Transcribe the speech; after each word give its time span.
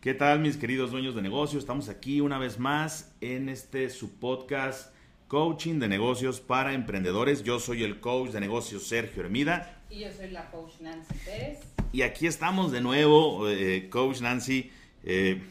¿Qué 0.00 0.14
tal 0.14 0.38
mis 0.38 0.56
queridos 0.56 0.92
dueños 0.92 1.16
de 1.16 1.22
negocio? 1.22 1.58
Estamos 1.58 1.88
aquí 1.88 2.20
una 2.20 2.38
vez 2.38 2.60
más 2.60 3.12
en 3.20 3.48
este 3.48 3.90
su 3.90 4.18
podcast 4.20 4.94
Coaching 5.26 5.80
de 5.80 5.88
Negocios 5.88 6.38
para 6.38 6.74
Emprendedores. 6.74 7.42
Yo 7.42 7.58
soy 7.58 7.82
el 7.82 7.98
coach 7.98 8.30
de 8.30 8.40
negocios 8.40 8.86
Sergio 8.86 9.24
Hermida. 9.24 9.82
Y 9.90 10.00
yo 10.00 10.12
soy 10.12 10.30
la 10.30 10.48
coach 10.50 10.74
Nancy 10.80 11.14
Pérez. 11.24 11.60
Y 11.92 12.02
aquí 12.02 12.28
estamos 12.28 12.70
de 12.70 12.82
nuevo, 12.82 13.48
eh, 13.48 13.88
coach 13.90 14.20
Nancy, 14.20 14.70
eh, 15.02 15.42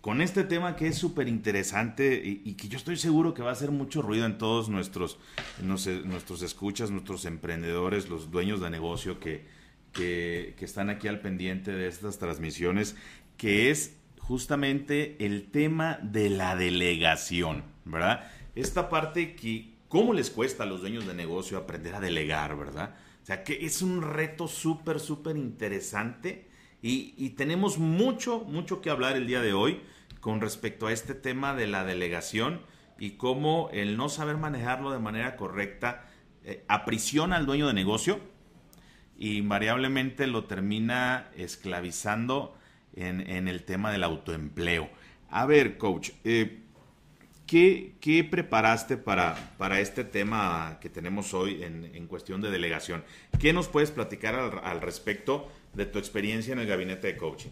con 0.00 0.22
este 0.22 0.44
tema 0.44 0.76
que 0.76 0.86
es 0.86 0.96
súper 0.96 1.28
interesante 1.28 2.22
y, 2.24 2.54
que 2.54 2.68
yo 2.68 2.78
estoy 2.78 2.96
seguro 2.96 3.34
que 3.34 3.42
va 3.42 3.50
a 3.50 3.52
hacer 3.52 3.70
mucho 3.70 4.00
ruido 4.00 4.24
en 4.24 4.38
todos 4.38 4.70
nuestros, 4.70 5.18
nuestros 5.60 6.40
escuchas, 6.40 6.90
nuestros 6.90 7.26
emprendedores, 7.26 8.08
los 8.08 8.30
dueños 8.30 8.62
de 8.62 8.70
negocio 8.70 9.20
que, 9.20 9.44
que, 9.92 10.54
que 10.56 10.64
están 10.64 10.88
aquí 10.88 11.06
al 11.06 11.20
pendiente 11.20 11.72
de 11.72 11.86
estas 11.86 12.18
transmisiones 12.18 12.96
que 13.40 13.70
es 13.70 13.96
justamente 14.18 15.16
el 15.24 15.50
tema 15.50 15.98
de 16.02 16.28
la 16.28 16.56
delegación, 16.56 17.64
¿verdad? 17.86 18.30
Esta 18.54 18.90
parte 18.90 19.34
que, 19.34 19.78
¿cómo 19.88 20.12
les 20.12 20.28
cuesta 20.28 20.64
a 20.64 20.66
los 20.66 20.82
dueños 20.82 21.06
de 21.06 21.14
negocio 21.14 21.56
aprender 21.56 21.94
a 21.94 22.00
delegar, 22.00 22.54
¿verdad? 22.58 22.96
O 23.22 23.24
sea, 23.24 23.42
que 23.42 23.64
es 23.64 23.80
un 23.80 24.02
reto 24.02 24.46
súper, 24.46 25.00
súper 25.00 25.38
interesante 25.38 26.50
y, 26.82 27.30
tenemos 27.30 27.78
mucho, 27.78 28.40
mucho 28.40 28.82
que 28.82 28.90
hablar 28.90 29.16
el 29.16 29.26
día 29.26 29.40
de 29.40 29.54
hoy 29.54 29.80
con 30.20 30.42
respecto 30.42 30.88
a 30.88 30.92
este 30.92 31.14
tema 31.14 31.54
de 31.54 31.66
la 31.66 31.84
delegación 31.84 32.60
y 32.98 33.12
cómo 33.12 33.70
el 33.72 33.96
no 33.96 34.10
saber 34.10 34.36
manejarlo 34.36 34.90
de 34.90 34.98
manera 34.98 35.36
correcta 35.36 36.10
eh, 36.44 36.62
aprisiona 36.68 37.36
al 37.36 37.46
dueño 37.46 37.68
de 37.68 37.72
negocio 37.72 38.20
y 39.16 39.38
invariablemente 39.38 40.26
lo 40.26 40.44
termina 40.44 41.30
esclavizando 41.38 42.59
en, 42.96 43.48
el 43.48 43.64
tema 43.64 43.92
del 43.92 44.04
autoempleo. 44.04 44.88
A 45.30 45.46
ver, 45.46 45.78
coach, 45.78 46.10
eh, 46.24 46.60
¿qué, 47.46 48.28
preparaste 48.30 48.96
para, 48.96 49.54
para, 49.58 49.80
este 49.80 50.04
tema 50.04 50.78
que 50.80 50.88
tenemos 50.88 51.34
hoy 51.34 51.62
en, 51.62 52.06
cuestión 52.06 52.40
de 52.40 52.50
delegación? 52.50 53.04
¿Qué 53.38 53.52
nos 53.52 53.68
puedes 53.68 53.90
platicar 53.90 54.34
al, 54.34 54.80
respecto 54.80 55.48
de 55.74 55.86
tu 55.86 55.98
experiencia 55.98 56.52
en 56.52 56.58
el 56.58 56.66
gabinete 56.66 57.08
de 57.08 57.16
coaching? 57.16 57.50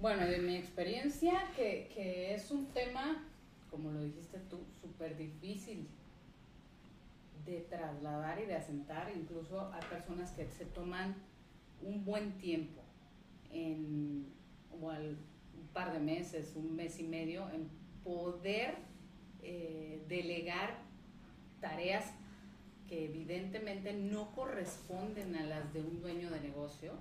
Bueno, 0.00 0.26
de 0.26 0.38
mi 0.38 0.56
experiencia, 0.56 1.44
que, 1.56 1.90
que 1.94 2.34
es 2.34 2.50
un 2.50 2.66
tema, 2.66 3.24
como 3.70 3.90
lo 3.90 4.02
dijiste 4.02 4.38
tú, 4.50 4.60
súper 4.82 5.16
difícil 5.16 5.86
de 7.46 7.60
trasladar 7.60 8.40
y 8.40 8.46
de 8.46 8.56
asentar, 8.56 9.12
incluso 9.14 9.60
a 9.60 9.80
personas 9.80 10.32
que 10.32 10.46
se 10.46 10.64
toman 10.66 11.14
un 11.82 12.04
buen 12.04 12.32
tiempo 12.38 12.83
en 13.54 14.26
como 14.70 14.88
un 14.88 15.68
par 15.72 15.92
de 15.92 16.00
meses, 16.00 16.52
un 16.56 16.74
mes 16.74 16.98
y 16.98 17.04
medio, 17.04 17.48
en 17.50 17.68
poder 18.02 18.74
eh, 19.42 20.04
delegar 20.08 20.76
tareas 21.60 22.04
que 22.88 23.06
evidentemente 23.06 23.94
no 23.94 24.32
corresponden 24.34 25.36
a 25.36 25.44
las 25.44 25.72
de 25.72 25.80
un 25.80 26.00
dueño 26.00 26.30
de 26.30 26.40
negocio, 26.40 26.92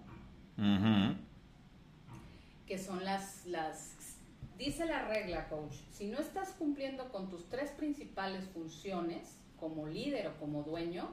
que 2.67 2.77
son 2.77 3.03
las, 3.03 3.45
las, 3.45 4.17
dice 4.57 4.85
la 4.85 5.07
regla, 5.07 5.49
coach, 5.49 5.73
si 5.91 6.07
no 6.07 6.19
estás 6.19 6.51
cumpliendo 6.51 7.11
con 7.11 7.29
tus 7.29 7.49
tres 7.49 7.71
principales 7.71 8.45
funciones, 8.49 9.37
como 9.59 9.87
líder 9.87 10.27
o 10.27 10.37
como 10.39 10.63
dueño, 10.63 11.09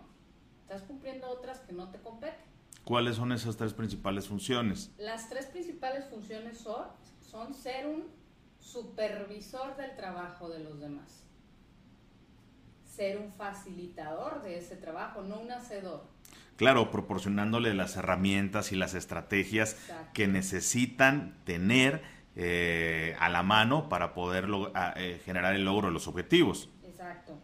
estás 0.62 0.82
cumpliendo 0.82 1.28
otras 1.28 1.60
que 1.60 1.72
no 1.72 1.90
te 1.90 1.98
competen. 1.98 2.49
¿Cuáles 2.84 3.16
son 3.16 3.32
esas 3.32 3.56
tres 3.56 3.72
principales 3.72 4.26
funciones? 4.28 4.90
Las 4.98 5.28
tres 5.28 5.46
principales 5.46 6.06
funciones 6.06 6.58
son, 6.58 6.86
son 7.20 7.54
ser 7.54 7.86
un 7.86 8.04
supervisor 8.58 9.76
del 9.76 9.94
trabajo 9.96 10.48
de 10.48 10.60
los 10.60 10.80
demás, 10.80 11.24
ser 12.84 13.18
un 13.18 13.32
facilitador 13.32 14.42
de 14.42 14.58
ese 14.58 14.76
trabajo, 14.76 15.22
no 15.22 15.40
un 15.40 15.50
hacedor. 15.50 16.04
Claro, 16.56 16.90
proporcionándole 16.90 17.72
las 17.72 17.96
herramientas 17.96 18.70
y 18.72 18.76
las 18.76 18.92
estrategias 18.94 19.78
que 20.12 20.28
necesitan 20.28 21.34
tener 21.44 22.02
eh, 22.36 23.16
a 23.18 23.30
la 23.30 23.42
mano 23.42 23.88
para 23.88 24.12
poder 24.12 24.46
eh, 24.96 25.20
generar 25.24 25.54
el 25.54 25.64
logro 25.64 25.88
de 25.88 25.94
los 25.94 26.06
objetivos. 26.06 26.68
Exacto. 26.84 27.38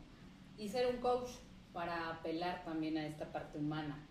Y 0.59 0.69
ser 0.69 0.87
un 0.87 1.01
coach 1.01 1.31
para 1.73 2.11
apelar 2.11 2.63
también 2.65 2.99
a 2.99 3.07
esta 3.07 3.33
parte 3.33 3.59
humana. 3.59 4.07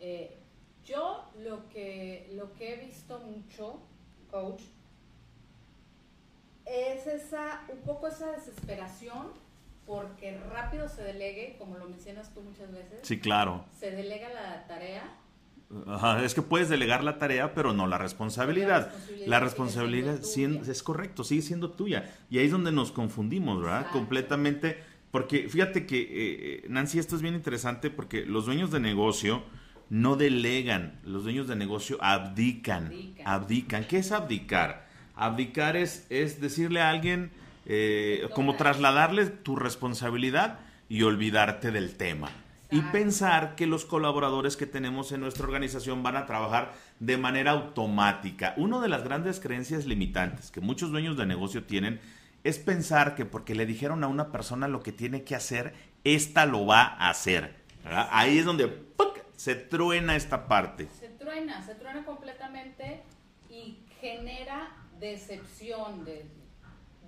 Eh, 0.00 0.38
yo 0.88 1.24
lo 1.44 1.68
que, 1.68 2.30
lo 2.34 2.52
que 2.54 2.74
he 2.74 2.86
visto 2.86 3.18
mucho, 3.20 3.80
coach, 4.30 4.62
es 6.64 7.06
esa, 7.06 7.62
un 7.68 7.78
poco 7.80 8.08
esa 8.08 8.32
desesperación 8.32 9.28
porque 9.86 10.38
rápido 10.52 10.88
se 10.88 11.02
delegue, 11.02 11.56
como 11.58 11.78
lo 11.78 11.88
mencionas 11.88 12.32
tú 12.34 12.42
muchas 12.42 12.70
veces. 12.70 13.00
Sí, 13.02 13.18
claro. 13.18 13.64
Se 13.78 13.90
delega 13.90 14.28
la 14.28 14.66
tarea. 14.66 15.02
Ajá, 15.86 16.22
es 16.24 16.34
que 16.34 16.42
puedes 16.42 16.68
delegar 16.68 17.02
la 17.04 17.18
tarea, 17.18 17.54
pero 17.54 17.72
no 17.72 17.86
la 17.86 17.98
responsabilidad. 17.98 18.92
La 19.26 19.40
responsabilidad, 19.40 20.18
es 20.20 20.82
correcto, 20.82 21.24
sigue 21.24 21.42
siendo 21.42 21.70
tuya. 21.70 22.14
Y 22.30 22.38
ahí 22.38 22.46
es 22.46 22.52
donde 22.52 22.72
nos 22.72 22.92
confundimos, 22.92 23.62
¿verdad? 23.62 23.90
Completamente. 23.92 24.78
Porque 25.10 25.48
fíjate 25.48 25.86
que, 25.86 26.00
eh, 26.00 26.08
eh, 26.10 26.66
Nancy, 26.68 26.98
esto 26.98 27.16
es 27.16 27.22
bien 27.22 27.34
interesante 27.34 27.88
porque 27.88 28.26
los 28.26 28.44
dueños 28.44 28.70
de 28.70 28.80
negocio 28.80 29.42
no 29.90 30.16
delegan, 30.16 30.98
los 31.04 31.24
dueños 31.24 31.48
de 31.48 31.56
negocio 31.56 31.98
abdican, 32.00 32.92
abdican. 33.24 33.84
¿Qué 33.84 33.98
es 33.98 34.12
abdicar? 34.12 34.86
Abdicar 35.14 35.76
es, 35.76 36.06
es 36.10 36.40
decirle 36.40 36.80
a 36.80 36.90
alguien, 36.90 37.30
eh, 37.66 38.28
como 38.34 38.56
trasladarle 38.56 39.26
tu 39.26 39.56
responsabilidad 39.56 40.60
y 40.88 41.02
olvidarte 41.02 41.70
del 41.70 41.96
tema. 41.96 42.30
Y 42.70 42.82
pensar 42.82 43.54
que 43.54 43.66
los 43.66 43.86
colaboradores 43.86 44.58
que 44.58 44.66
tenemos 44.66 45.10
en 45.12 45.20
nuestra 45.20 45.44
organización 45.44 46.02
van 46.02 46.16
a 46.16 46.26
trabajar 46.26 46.74
de 47.00 47.16
manera 47.16 47.52
automática. 47.52 48.52
Una 48.58 48.80
de 48.80 48.88
las 48.88 49.04
grandes 49.04 49.40
creencias 49.40 49.86
limitantes 49.86 50.50
que 50.50 50.60
muchos 50.60 50.90
dueños 50.90 51.16
de 51.16 51.24
negocio 51.24 51.64
tienen 51.64 51.98
es 52.44 52.58
pensar 52.58 53.14
que 53.14 53.24
porque 53.24 53.54
le 53.54 53.64
dijeron 53.64 54.04
a 54.04 54.06
una 54.06 54.30
persona 54.32 54.68
lo 54.68 54.82
que 54.82 54.92
tiene 54.92 55.24
que 55.24 55.34
hacer, 55.34 55.74
ésta 56.04 56.44
lo 56.44 56.66
va 56.66 56.82
a 56.82 57.08
hacer. 57.08 57.56
Ahí 57.84 58.38
es 58.38 58.44
donde 58.44 58.68
se 59.38 59.54
truena 59.54 60.16
esta 60.16 60.48
parte. 60.48 60.88
Se 60.98 61.08
truena, 61.10 61.64
se 61.64 61.76
truena 61.76 62.04
completamente 62.04 63.02
y 63.48 63.78
genera 64.00 64.76
decepción. 64.98 66.04
De, 66.04 66.26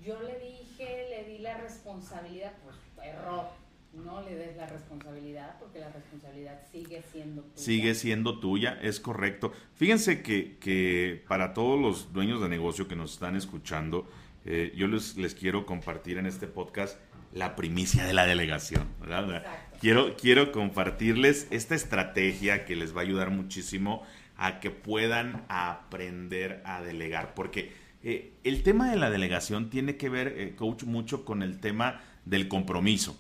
yo 0.01 0.23
le 0.23 0.39
dije, 0.39 1.09
le 1.11 1.25
di 1.29 1.39
la 1.39 1.59
responsabilidad, 1.59 2.53
pues 2.63 2.77
error. 3.05 3.49
No 3.93 4.23
le 4.23 4.37
des 4.37 4.57
la 4.57 4.69
responsabilidad 4.69 5.59
porque 5.59 5.81
la 5.81 5.91
responsabilidad 5.91 6.61
sigue 6.71 7.03
siendo 7.11 7.43
tuya. 7.43 7.57
Sigue 7.57 7.95
siendo 7.97 8.39
tuya, 8.39 8.79
es 8.81 9.01
correcto. 9.01 9.51
Fíjense 9.75 10.23
que, 10.23 10.57
que 10.59 11.25
para 11.27 11.53
todos 11.53 11.81
los 11.81 12.13
dueños 12.13 12.41
de 12.41 12.49
negocio 12.49 12.87
que 12.87 12.95
nos 12.95 13.15
están 13.15 13.35
escuchando, 13.35 14.09
eh, 14.45 14.73
yo 14.77 14.87
les, 14.87 15.17
les 15.17 15.35
quiero 15.35 15.67
compartir 15.67 16.19
en 16.19 16.27
este 16.27 16.47
podcast 16.47 16.97
la 17.33 17.57
primicia 17.57 18.05
de 18.05 18.13
la 18.13 18.27
delegación. 18.27 18.89
¿verdad? 19.01 19.45
Quiero, 19.81 20.17
quiero 20.17 20.53
compartirles 20.53 21.47
esta 21.51 21.75
estrategia 21.75 22.65
que 22.65 22.77
les 22.77 22.95
va 22.95 23.01
a 23.01 23.05
ayudar 23.05 23.31
muchísimo 23.31 24.03
a 24.37 24.61
que 24.61 24.71
puedan 24.71 25.45
aprender 25.49 26.63
a 26.65 26.81
delegar. 26.81 27.35
Porque 27.35 27.73
eh, 28.03 28.33
el 28.45 28.63
tema 28.63 28.91
de 28.91 28.97
la 28.97 29.11
delegación 29.11 29.71
tiene 29.71 29.97
que 29.97 30.09
ver, 30.09 30.35
eh, 30.37 30.55
coach, 30.57 30.85
mucho 30.85 31.25
con 31.25 31.43
el 31.43 31.61
tema 31.61 32.01
del 32.25 32.49
compromiso. 32.49 33.19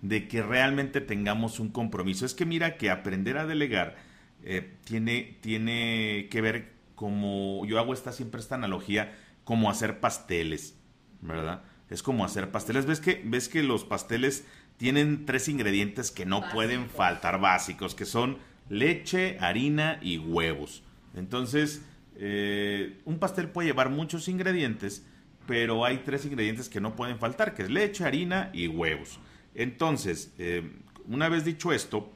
De 0.00 0.28
que 0.28 0.42
realmente 0.42 1.00
tengamos 1.00 1.60
un 1.60 1.70
compromiso. 1.70 2.26
Es 2.26 2.34
que 2.34 2.46
mira 2.46 2.76
que 2.76 2.90
aprender 2.90 3.38
a 3.38 3.46
delegar 3.46 3.96
eh, 4.42 4.74
tiene, 4.84 5.38
tiene 5.40 6.28
que 6.30 6.40
ver 6.42 6.72
como, 6.94 7.64
yo 7.66 7.78
hago 7.78 7.94
esta 7.94 8.12
siempre 8.12 8.40
esta 8.40 8.54
analogía, 8.54 9.16
como 9.44 9.70
hacer 9.70 10.00
pasteles, 10.00 10.78
¿verdad? 11.20 11.62
Es 11.90 12.02
como 12.02 12.24
hacer 12.24 12.50
pasteles. 12.50 12.86
¿Ves 12.86 13.00
que, 13.00 13.22
ves 13.24 13.48
que 13.48 13.62
los 13.62 13.84
pasteles 13.84 14.44
tienen 14.76 15.26
tres 15.26 15.48
ingredientes 15.48 16.10
que 16.10 16.26
no 16.26 16.42
pueden 16.52 16.88
faltar 16.88 17.40
básicos, 17.40 17.94
que 17.94 18.04
son 18.04 18.38
leche, 18.68 19.36
harina 19.40 19.98
y 20.02 20.18
huevos. 20.18 20.82
Entonces, 21.14 21.82
eh, 22.16 23.00
un 23.04 23.18
pastel 23.18 23.48
puede 23.48 23.68
llevar 23.68 23.90
muchos 23.90 24.28
ingredientes, 24.28 25.06
pero 25.46 25.84
hay 25.84 25.98
tres 25.98 26.24
ingredientes 26.24 26.68
que 26.68 26.80
no 26.80 26.96
pueden 26.96 27.18
faltar, 27.18 27.54
que 27.54 27.62
es 27.62 27.70
leche, 27.70 28.04
harina 28.04 28.50
y 28.52 28.66
huevos. 28.66 29.20
Entonces, 29.54 30.32
eh, 30.38 30.72
una 31.06 31.28
vez 31.28 31.44
dicho 31.44 31.72
esto, 31.72 32.12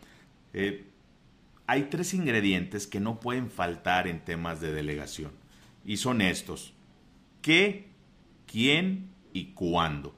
eh, 0.53 0.85
hay 1.67 1.85
tres 1.85 2.14
ingredientes 2.14 2.87
que 2.87 2.99
no 2.99 3.21
pueden 3.21 3.50
faltar 3.50 4.09
en 4.09 4.25
temas 4.25 4.61
de 4.61 4.73
delegación. 4.73 5.31
Y 5.85 5.99
son 5.99 6.23
estos. 6.23 6.75
¿Qué, 7.43 7.88
quién 8.47 9.11
cuándo? 9.46 10.14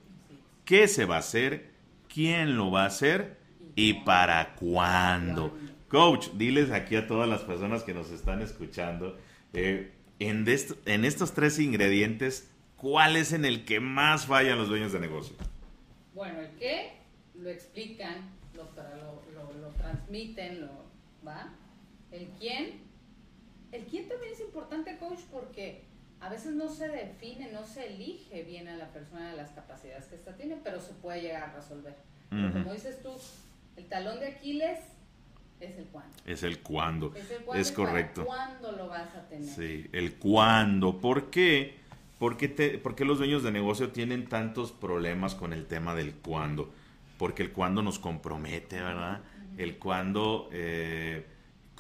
¿Qué 0.64 0.88
se 0.88 1.04
va 1.04 1.16
a 1.16 1.20
hacer? 1.20 1.70
quién 2.12 2.56
lo 2.56 2.70
va 2.70 2.82
a 2.82 2.86
hacer 2.86 3.36
y 3.74 3.94
para 4.04 4.54
cuándo. 4.56 5.56
Coach, 5.88 6.28
diles 6.34 6.70
aquí 6.70 6.96
a 6.96 7.06
todas 7.06 7.28
las 7.28 7.42
personas 7.42 7.82
que 7.82 7.94
nos 7.94 8.10
están 8.10 8.42
escuchando, 8.42 9.16
eh, 9.54 9.92
en, 10.18 10.46
estos 10.46 11.32
tres 11.32 11.58
ingredientes, 11.58 12.50
¿cuál 12.76 13.16
es 13.16 13.32
en 13.32 13.44
el 13.44 13.64
que 13.64 13.80
más 13.80 14.26
fallan 14.26 14.58
los 14.58 14.68
dueños 14.68 14.92
de 14.92 15.00
negocio? 15.00 15.34
Bueno, 16.14 16.40
el 16.40 16.50
qué 16.58 16.92
lo 17.34 17.48
explican, 17.48 18.30
lo, 18.54 18.64
lo, 19.34 19.52
lo, 19.60 19.68
transmiten, 19.70 20.60
lo, 20.60 20.68
¿va? 21.26 21.52
El 22.12 22.26
quién. 22.38 22.90
El 23.72 23.84
quién 23.84 24.08
también 24.08 24.32
es 24.32 24.40
importante, 24.40 24.98
coach, 24.98 25.20
porque 25.30 25.84
a 26.20 26.28
veces 26.28 26.54
no 26.54 26.68
se 26.68 26.88
define, 26.88 27.50
no 27.50 27.64
se 27.64 27.86
elige 27.86 28.42
bien 28.42 28.68
a 28.68 28.76
la 28.76 28.88
persona 28.88 29.30
de 29.30 29.36
las 29.36 29.50
capacidades 29.50 30.04
que 30.06 30.16
ésta 30.16 30.36
tiene, 30.36 30.56
pero 30.62 30.80
se 30.80 30.92
puede 30.92 31.22
llegar 31.22 31.44
a 31.44 31.52
resolver. 31.54 31.96
Como 32.28 32.72
dices 32.72 33.02
tú, 33.02 33.10
el 33.76 33.86
talón 33.86 34.20
de 34.20 34.28
Aquiles 34.28 34.78
es 35.58 35.76
el 35.76 35.86
cuándo. 35.86 36.16
Es 36.26 36.42
el 36.42 36.60
cuándo. 36.60 37.12
Es, 37.14 37.30
el 37.30 37.42
cuándo 37.42 37.60
es 37.60 37.72
correcto. 37.72 38.24
¿Cuándo 38.24 38.72
lo 38.72 38.88
vas 38.88 39.14
a 39.14 39.28
tener? 39.28 39.48
Sí, 39.48 39.88
el 39.92 40.14
cuándo. 40.14 41.00
¿Por 41.00 41.30
qué? 41.30 41.80
¿Por 42.18 42.36
qué, 42.36 42.48
te, 42.48 42.80
los 43.04 43.18
dueños 43.18 43.42
de 43.42 43.50
negocio 43.50 43.90
tienen 43.90 44.28
tantos 44.28 44.72
problemas 44.72 45.34
con 45.34 45.54
el 45.54 45.66
tema 45.66 45.94
del 45.94 46.14
cuándo? 46.14 46.70
Porque 47.18 47.42
el 47.42 47.52
cuándo 47.52 47.82
nos 47.82 47.98
compromete, 47.98 48.80
¿verdad? 48.80 49.20
El 49.56 49.78
cuándo 49.78 50.48
eh, 50.52 51.26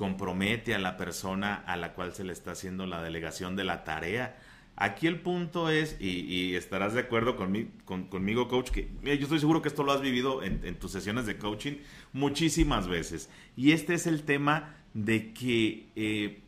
compromete 0.00 0.74
a 0.74 0.78
la 0.78 0.96
persona 0.96 1.56
a 1.66 1.76
la 1.76 1.92
cual 1.92 2.14
se 2.14 2.24
le 2.24 2.32
está 2.32 2.52
haciendo 2.52 2.86
la 2.86 3.02
delegación 3.02 3.54
de 3.54 3.64
la 3.64 3.84
tarea. 3.84 4.34
Aquí 4.74 5.06
el 5.06 5.20
punto 5.20 5.68
es, 5.68 5.94
y, 6.00 6.54
estarás 6.54 6.94
de 6.94 7.00
acuerdo 7.00 7.36
conmigo, 7.36 8.48
coach, 8.48 8.70
que 8.70 8.88
yo 9.02 9.12
estoy 9.12 9.40
seguro 9.40 9.60
que 9.60 9.68
esto 9.68 9.82
lo 9.82 9.92
has 9.92 10.00
vivido 10.00 10.42
en, 10.42 10.74
tus 10.76 10.92
sesiones 10.92 11.26
de 11.26 11.36
coaching 11.36 11.74
muchísimas 12.14 12.88
veces. 12.88 13.28
Y 13.58 13.72
este 13.72 13.92
es 13.92 14.06
el 14.06 14.22
tema 14.22 14.74
de 14.94 15.34
que 15.34 15.90
eh, 15.96 16.40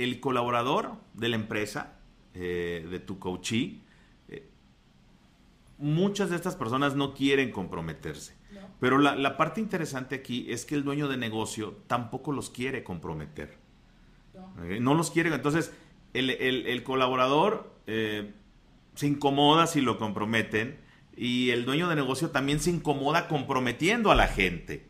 el 0.00 0.18
colaborador 0.18 0.96
de 1.12 1.28
la 1.28 1.36
empresa, 1.36 2.00
eh, 2.34 2.84
de 2.90 2.98
tu 2.98 3.20
coachee, 3.20 3.78
eh, 4.26 4.44
muchas 5.78 6.30
de 6.30 6.34
estas 6.34 6.56
personas 6.56 6.96
no 6.96 7.14
quieren 7.14 7.52
comprometerse. 7.52 8.33
Pero 8.80 8.98
la, 8.98 9.36
parte 9.36 9.60
interesante 9.60 10.16
aquí 10.16 10.46
es 10.50 10.64
que 10.64 10.74
el 10.74 10.84
dueño 10.84 11.08
de 11.08 11.16
negocio 11.16 11.76
tampoco 11.86 12.32
los 12.32 12.50
quiere 12.50 12.84
comprometer. 12.84 13.56
No, 14.80 14.94
los 14.94 15.10
quiere. 15.10 15.34
Entonces, 15.34 15.72
el, 16.12 16.82
colaborador 16.84 17.72
eh, 17.86 18.32
se 18.94 19.06
incomoda 19.06 19.66
si 19.66 19.80
lo 19.80 19.98
comprometen 19.98 20.78
y 21.16 21.50
el 21.50 21.64
dueño 21.64 21.88
de 21.88 21.96
negocio 21.96 22.30
también 22.30 22.60
se 22.60 22.70
incomoda 22.70 23.28
comprometiendo 23.28 24.10
a 24.10 24.14
la 24.14 24.26
gente. 24.26 24.86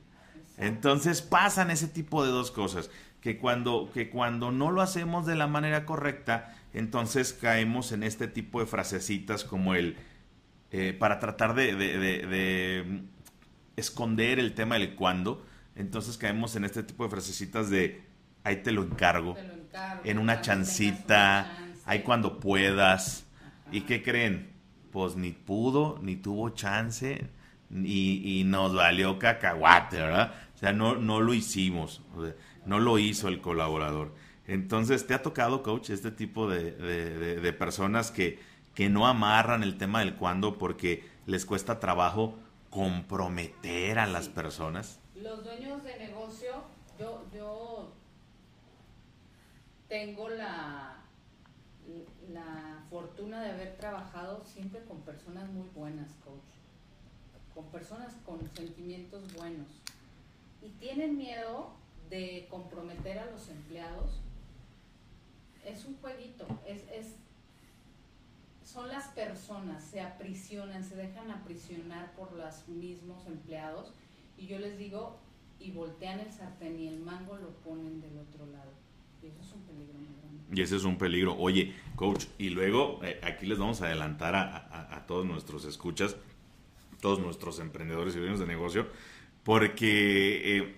Entonces 0.57 1.23
pasan 1.23 1.71
ese 1.71 1.89
tipo 1.89 2.25
de 2.25 2.31
dos 2.31 2.51
cosas, 2.51 2.91
que 3.21 3.39
cuando, 3.39 3.91
que 3.93 4.11
cuando 4.11 4.53
no 4.53 4.71
lo 4.71 4.83
hacemos 4.83 5.27
de 5.27 5.35
la 5.35 5.47
manera 5.47 5.85
correcta, 5.85 6.57
entonces 6.73 7.33
caemos 7.33 7.93
en 7.93 8.03
este 8.03 8.29
tipo 8.29 8.61
de 8.61 8.67
frasecitas 8.67 9.45
como 9.45 9.75
el, 9.75 9.97
eh, 10.71 10.95
para 10.99 11.19
tratar 11.19 11.55
de, 11.55 11.73
esconder 13.77 14.39
el 14.39 14.55
tema 14.55 14.77
del 14.77 14.95
cuándo, 14.95 15.45
entonces 15.77 16.17
caemos 16.17 16.57
en 16.57 16.65
este 16.65 16.83
tipo 16.83 17.05
de 17.05 17.11
frasecitas 17.11 17.71
de, 17.71 18.03
ahí 18.45 18.57
te 18.57 18.73
lo 18.73 18.83
encargo, 18.83 19.37
en 20.05 20.19
una 20.19 20.41
chancita, 20.41 21.51
ahí 21.85 22.01
cuando 22.01 22.39
puedas. 22.39 23.27
¿Y 23.73 23.83
qué 23.83 24.03
creen? 24.03 24.53
Pues 24.93 25.17
ni 25.17 25.33
pudo, 25.33 25.99
ni 26.03 26.17
tuvo 26.17 26.51
chance, 26.51 27.27
y, 27.71 28.41
y 28.41 28.45
nos 28.45 28.75
valió 28.75 29.19
cacahuate, 29.19 29.97
¿verdad? 29.97 30.35
O 30.55 30.59
sea, 30.59 30.73
no, 30.73 30.97
no 30.97 31.21
lo 31.21 31.35
hicimos, 31.35 32.03
no 32.65 32.79
lo 32.79 32.99
hizo 32.99 33.29
el 33.29 33.41
colaborador. 33.41 34.15
Entonces, 34.47 35.07
¿te 35.07 35.15
ha 35.15 35.23
tocado, 35.23 35.63
coach, 35.63 35.91
este 35.91 36.11
tipo 36.11 36.49
de, 36.49 37.55
personas 37.59 38.11
que, 38.11 38.39
que, 38.75 38.89
no 38.91 39.07
amarran 39.07 39.63
el 39.63 39.79
tema 39.79 40.01
del 40.01 40.15
cuándo 40.15 40.59
porque 40.59 41.09
les 41.27 41.47
cuesta 41.47 41.81
trabajo 41.81 42.39
comprometer 42.75 44.01
a 44.01 44.07
las 44.07 44.29
personas? 44.29 44.99
Los 45.15 45.45
dueños 45.45 45.85
de 45.85 45.97
negocio, 45.97 46.53
yo, 46.99 47.25
yo 47.33 47.93
tengo 49.89 50.29
la, 50.29 50.97
la 52.33 52.85
fortuna 52.91 53.41
de 53.43 53.53
haber 53.53 53.77
trabajado 53.77 54.43
siempre 54.45 54.83
con 54.83 55.01
personas 55.03 55.49
muy 55.51 55.69
buenas, 55.69 56.11
coach. 56.25 56.51
Con 57.55 57.67
personas 57.67 58.13
con 58.27 58.41
sentimientos 58.57 59.33
buenos. 59.35 59.69
Y 60.61 60.71
tienen 60.71 61.17
miedo 61.17 61.71
de 62.11 62.49
comprometer 62.51 63.21
a 63.21 63.27
los 63.27 63.49
empleados 63.51 64.21
es 65.65 65.85
un 65.87 65.97
jueguito, 66.01 66.47
es, 66.67 66.83
es, 66.93 67.15
son 68.65 68.89
las 68.89 69.09
personas, 69.09 69.85
se 69.85 70.01
aprisionan, 70.01 70.83
se 70.83 70.97
dejan 70.97 71.31
aprisionar 71.31 72.13
por 72.17 72.33
los 72.33 72.67
mismos 72.69 73.27
empleados 73.27 73.93
y 74.39 74.47
yo 74.47 74.59
les 74.59 74.79
digo, 74.79 75.21
y 75.61 75.71
voltean 75.71 76.21
el 76.21 76.33
sartén 76.33 76.79
y 76.79 76.89
el 76.89 77.01
mango 77.01 77.37
lo 77.37 77.51
ponen 77.59 78.01
del 78.01 78.19
otro 78.19 78.47
lado. 78.47 78.73
Y 79.23 79.29
eso 79.29 79.41
es 79.41 79.53
un 79.53 79.63
peligro 79.63 79.95
muy 79.95 80.15
grande. 80.21 80.43
Y 80.53 80.63
ese 80.63 80.77
es 80.77 80.85
un 80.85 80.99
peligro. 80.99 81.37
Oye, 81.39 81.75
coach, 81.95 82.27
y 82.39 82.51
luego 82.51 83.01
eh, 83.03 83.21
aquí 83.23 83.47
les 83.47 83.59
vamos 83.59 83.81
a 83.81 83.87
adelantar 83.87 84.35
a, 84.35 85.05
todos 85.07 85.25
nuestros 85.25 85.65
escuchas, 85.65 86.17
todos 87.01 87.21
nuestros 87.21 87.61
emprendedores 87.61 88.17
y 88.17 88.19
dueños 88.19 88.41
de 88.41 88.47
negocio, 88.47 88.89
porque 89.43 90.59
eh, 90.59 90.77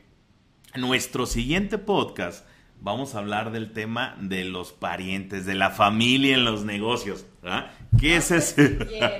nuestro 0.77 1.27
siguiente 1.27 1.79
podcast 1.79 2.47
vamos 2.81 3.15
a 3.15 3.19
hablar 3.19 3.53
del 3.53 3.73
tema 3.73 4.17
de 4.21 4.45
los 4.45 4.73
parientes, 4.73 5.47
de 5.47 5.55
la 5.55 5.71
familia 5.71 6.35
en 6.35 6.45
los 6.45 6.65
negocios. 6.65 7.27
¿Qué 7.99 8.17
es 8.17 8.31
ese? 8.31 8.79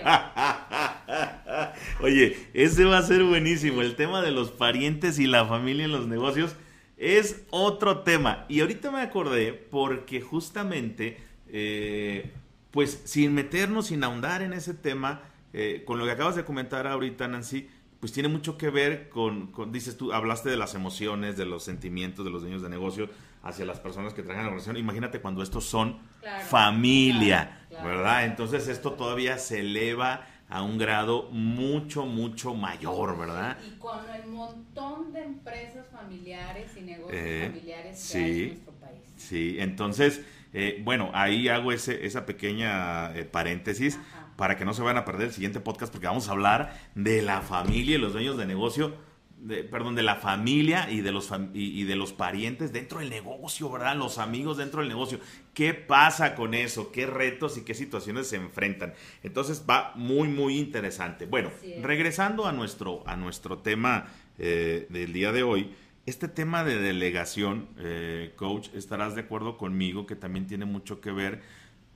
Oye, 2.01 2.37
ese 2.55 2.85
va 2.85 2.99
a 2.99 3.03
ser 3.03 3.25
buenísimo. 3.25 3.83
El 3.83 3.97
tema 3.97 4.23
de 4.23 4.31
los 4.31 4.51
parientes 4.51 5.19
y 5.19 5.27
la 5.27 5.47
familia 5.47 5.85
en 5.85 5.93
los 5.93 6.07
negocios 6.07 6.57
es 6.97 7.45
otro 7.51 8.01
tema. 8.01 8.45
Y 8.49 8.61
ahorita 8.61 8.91
me 8.91 9.01
acordé 9.01 9.53
porque 9.53 10.21
justamente, 10.21 11.19
eh, 11.49 12.33
pues 12.71 13.03
sin 13.05 13.35
meternos, 13.35 13.87
sin 13.87 14.05
ahondar 14.05 14.43
en 14.43 14.53
ese 14.53 14.75
tema, 14.75 15.23
eh, 15.53 15.83
con 15.87 15.99
lo 15.99 16.05
que 16.05 16.13
acabas 16.13 16.37
de 16.37 16.45
comentar 16.45 16.87
ahorita, 16.87 17.29
Nancy, 17.29 17.69
pues 18.01 18.13
tiene 18.13 18.29
mucho 18.29 18.59
que 18.59 18.71
ver 18.71 19.09
con, 19.09 19.53
dices 19.73 19.97
tú, 19.97 20.13
hablaste 20.13 20.51
de 20.51 20.57
las 20.57 20.75
emociones, 20.75 21.37
de 21.37 21.47
los 21.47 21.65
sentimientos 21.65 22.25
de 22.25 22.31
los 22.31 22.43
dueños 22.43 22.63
de 22.63 22.69
negocio 22.69 23.09
hacia 23.49 23.65
las 23.65 23.81
personas 23.81 24.15
que 24.15 24.23
trabajan 24.23 24.41
en 24.43 24.47
la 24.47 24.51
organización. 24.53 24.77
Imagínate 24.77 25.21
cuando 25.21 25.43
estos 25.43 25.65
son 25.65 25.99
familia, 26.37 27.69
¿verdad? 27.79 28.25
Entonces 28.27 28.69
esto 28.69 28.93
todavía 28.95 29.39
se 29.39 29.61
eleva 29.61 30.27
a 30.49 30.63
un 30.63 30.79
grado 30.79 31.29
mucho, 31.33 32.07
mucho 32.07 32.55
mayor, 32.55 33.19
¿verdad? 33.19 33.59
Y 33.67 33.77
con 33.79 34.09
el 34.09 34.27
montón 34.27 35.13
de 35.13 35.23
empresas 35.25 35.87
familiares 35.91 36.77
y 36.77 36.83
negocios 36.83 37.11
eh, 37.19 37.39
familiares 37.39 38.07
que 38.11 38.17
hay 38.19 38.31
en 38.37 38.45
nuestro 38.45 38.73
país. 38.75 39.13
Sí, 39.17 39.57
entonces, 39.59 40.23
eh, 40.53 40.81
bueno, 40.85 41.11
ahí 41.15 41.49
hago 41.49 41.73
ese, 41.73 42.07
esa 42.07 42.27
pequeña 42.27 43.17
eh, 43.17 43.25
paréntesis 43.25 44.01
para 44.37 44.57
que 44.57 44.65
no 44.65 44.75
se 44.75 44.83
vayan 44.83 44.99
a 44.99 45.05
perder 45.05 45.29
el 45.29 45.33
siguiente 45.33 45.61
podcast 45.61 45.93
porque 45.93 46.07
vamos 46.07 46.29
a 46.29 46.33
hablar 46.33 46.79
de 46.95 47.23
la 47.23 47.41
familia 47.43 47.97
y 47.97 47.99
los 47.99 48.13
dueños 48.13 48.37
de 48.37 48.47
negocio 48.47 48.95
de, 49.39 49.65
perdón, 49.65 49.95
de 49.95 50.03
la 50.03 50.17
familia 50.17 50.91
y 50.91 51.01
de, 51.01 51.13
los 51.13 51.31
y, 51.53 51.85
de 51.85 51.97
los 51.97 52.13
parientes 52.13 52.73
dentro 52.73 53.01
del 53.01 53.11
negocio, 53.11 53.71
¿verdad? 53.71 53.97
Los 53.97 54.19
amigos 54.19 54.57
dentro 54.57 54.81
del 54.81 54.89
negocio. 54.89 55.21
¿Qué 55.55 55.75
pasa 55.75 56.35
con 56.35 56.55
eso? 56.55 56.91
¿Qué 56.91 57.07
retos 57.07 57.57
y 57.59 57.63
qué 57.63 57.75
situaciones 57.75 58.29
se 58.29 58.37
enfrentan? 58.37 58.95
Entonces 59.23 59.65
va 59.69 59.93
muy, 59.95 60.29
muy 60.29 60.59
interesante. 60.59 61.27
Bueno, 61.27 61.51
regresando 61.83 62.47
a 62.47 62.53
nuestro, 62.53 63.03
a 63.07 63.17
nuestro 63.17 63.59
tema 63.59 64.07
eh, 64.39 64.87
del 64.91 65.13
día 65.13 65.33
de 65.33 65.43
hoy, 65.43 65.75
este 66.07 66.29
tema 66.29 66.65
de 66.65 66.79
delegación, 66.79 67.69
eh, 67.79 68.33
coach, 68.37 68.69
estarás 68.75 69.15
de 69.15 69.23
acuerdo 69.23 69.57
conmigo 69.59 70.07
que 70.07 70.17
también 70.17 70.47
tiene 70.47 70.65
mucho 70.65 71.01
que 71.01 71.11
ver 71.11 71.43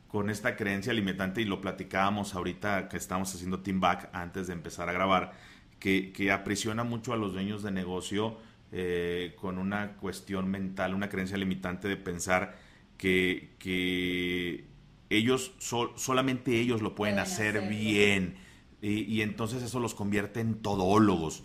con 0.08 0.28
esta 0.28 0.56
creencia 0.56 0.92
limitante 0.92 1.40
y 1.40 1.44
lo 1.44 1.60
platicábamos 1.60 2.34
ahorita 2.34 2.88
que 2.88 2.96
estamos 2.96 3.32
haciendo 3.32 3.60
Team 3.60 3.78
Back 3.78 4.08
antes 4.12 4.48
de 4.48 4.52
empezar 4.52 4.88
a 4.88 4.92
grabar 4.92 5.32
que, 5.80 6.30
aprisiona 6.30 6.84
mucho 6.84 7.12
a 7.12 7.16
los 7.16 7.32
dueños 7.32 7.62
de 7.62 7.72
negocio 7.72 8.36
eh, 8.70 9.34
con 9.40 9.58
una 9.58 9.96
cuestión 9.96 10.48
mental, 10.48 10.94
una 10.94 11.08
creencia 11.08 11.36
limitante 11.36 11.88
de 11.88 11.96
pensar 11.96 12.56
que, 12.96 14.68
ellos, 15.08 15.52
solamente 15.58 16.60
ellos 16.60 16.82
lo 16.82 16.94
pueden, 16.94 17.18
hacer, 17.18 17.68
bien. 17.68 18.36
Y, 18.80 19.22
entonces 19.22 19.62
eso 19.62 19.80
los 19.80 19.94
convierte 19.94 20.40
en 20.40 20.62
todólogos. 20.62 21.42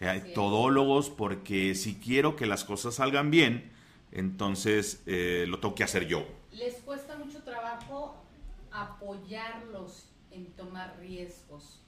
Eh, 0.00 0.32
todólogos 0.34 1.10
porque 1.10 1.74
si 1.74 1.96
quiero 1.96 2.36
que 2.36 2.46
las 2.46 2.64
cosas 2.64 2.94
salgan 2.94 3.30
bien, 3.30 3.70
entonces 4.12 5.02
eh, 5.06 5.44
lo 5.48 5.58
tengo 5.58 5.74
que 5.74 5.84
hacer 5.84 6.06
yo. 6.06 6.26
Les 6.52 6.74
cuesta 6.76 7.16
mucho 7.16 7.42
trabajo 7.42 8.24
apoyarlos 8.70 10.08
en 10.30 10.46
tomar 10.52 10.96
riesgos. 11.00 11.80